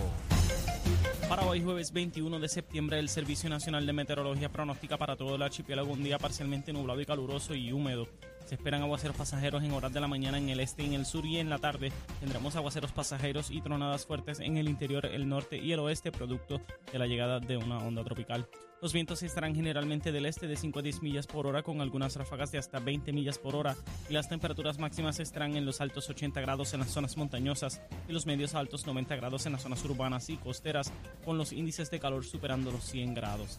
Para 1.28 1.44
hoy, 1.44 1.62
jueves 1.62 1.92
21 1.92 2.38
de 2.38 2.48
septiembre, 2.48 2.98
el 2.98 3.08
Servicio 3.08 3.50
Nacional 3.50 3.84
de 3.84 3.92
Meteorología 3.92 4.48
pronostica 4.48 4.96
para 4.96 5.16
todo 5.16 5.34
el 5.34 5.42
archipiélago 5.42 5.92
un 5.92 6.04
día 6.04 6.18
parcialmente 6.18 6.72
nublado 6.72 7.00
y 7.00 7.06
caluroso 7.06 7.54
y 7.54 7.72
húmedo. 7.72 8.06
Se 8.46 8.54
esperan 8.54 8.82
aguaceros 8.82 9.16
pasajeros 9.16 9.64
en 9.64 9.72
horas 9.72 9.92
de 9.92 10.00
la 10.00 10.06
mañana 10.06 10.38
en 10.38 10.48
el 10.48 10.60
este 10.60 10.84
y 10.84 10.86
en 10.86 10.92
el 10.94 11.04
sur 11.04 11.26
y 11.26 11.38
en 11.38 11.50
la 11.50 11.58
tarde 11.58 11.90
tendremos 12.20 12.54
aguaceros 12.54 12.92
pasajeros 12.92 13.50
y 13.50 13.60
tronadas 13.60 14.06
fuertes 14.06 14.38
en 14.38 14.56
el 14.56 14.68
interior, 14.68 15.04
el 15.04 15.28
norte 15.28 15.58
y 15.58 15.72
el 15.72 15.80
oeste 15.80 16.12
producto 16.12 16.60
de 16.92 16.98
la 17.00 17.08
llegada 17.08 17.40
de 17.40 17.56
una 17.56 17.78
onda 17.78 18.04
tropical. 18.04 18.48
Los 18.80 18.92
vientos 18.92 19.24
estarán 19.24 19.54
generalmente 19.54 20.12
del 20.12 20.26
este 20.26 20.46
de 20.46 20.56
5 20.56 20.78
a 20.78 20.82
10 20.82 21.02
millas 21.02 21.26
por 21.26 21.48
hora 21.48 21.64
con 21.64 21.80
algunas 21.80 22.14
ráfagas 22.14 22.52
de 22.52 22.58
hasta 22.58 22.78
20 22.78 23.12
millas 23.12 23.38
por 23.38 23.56
hora 23.56 23.74
y 24.08 24.12
las 24.12 24.28
temperaturas 24.28 24.78
máximas 24.78 25.18
estarán 25.18 25.56
en 25.56 25.66
los 25.66 25.80
altos 25.80 26.08
80 26.08 26.40
grados 26.40 26.72
en 26.72 26.80
las 26.80 26.90
zonas 26.90 27.16
montañosas 27.16 27.80
y 28.08 28.12
los 28.12 28.26
medios 28.26 28.54
altos 28.54 28.86
90 28.86 29.16
grados 29.16 29.46
en 29.46 29.52
las 29.52 29.62
zonas 29.62 29.84
urbanas 29.84 30.30
y 30.30 30.36
costeras 30.36 30.92
con 31.24 31.36
los 31.36 31.52
índices 31.52 31.90
de 31.90 31.98
calor 31.98 32.24
superando 32.24 32.70
los 32.70 32.84
100 32.84 33.14
grados. 33.14 33.58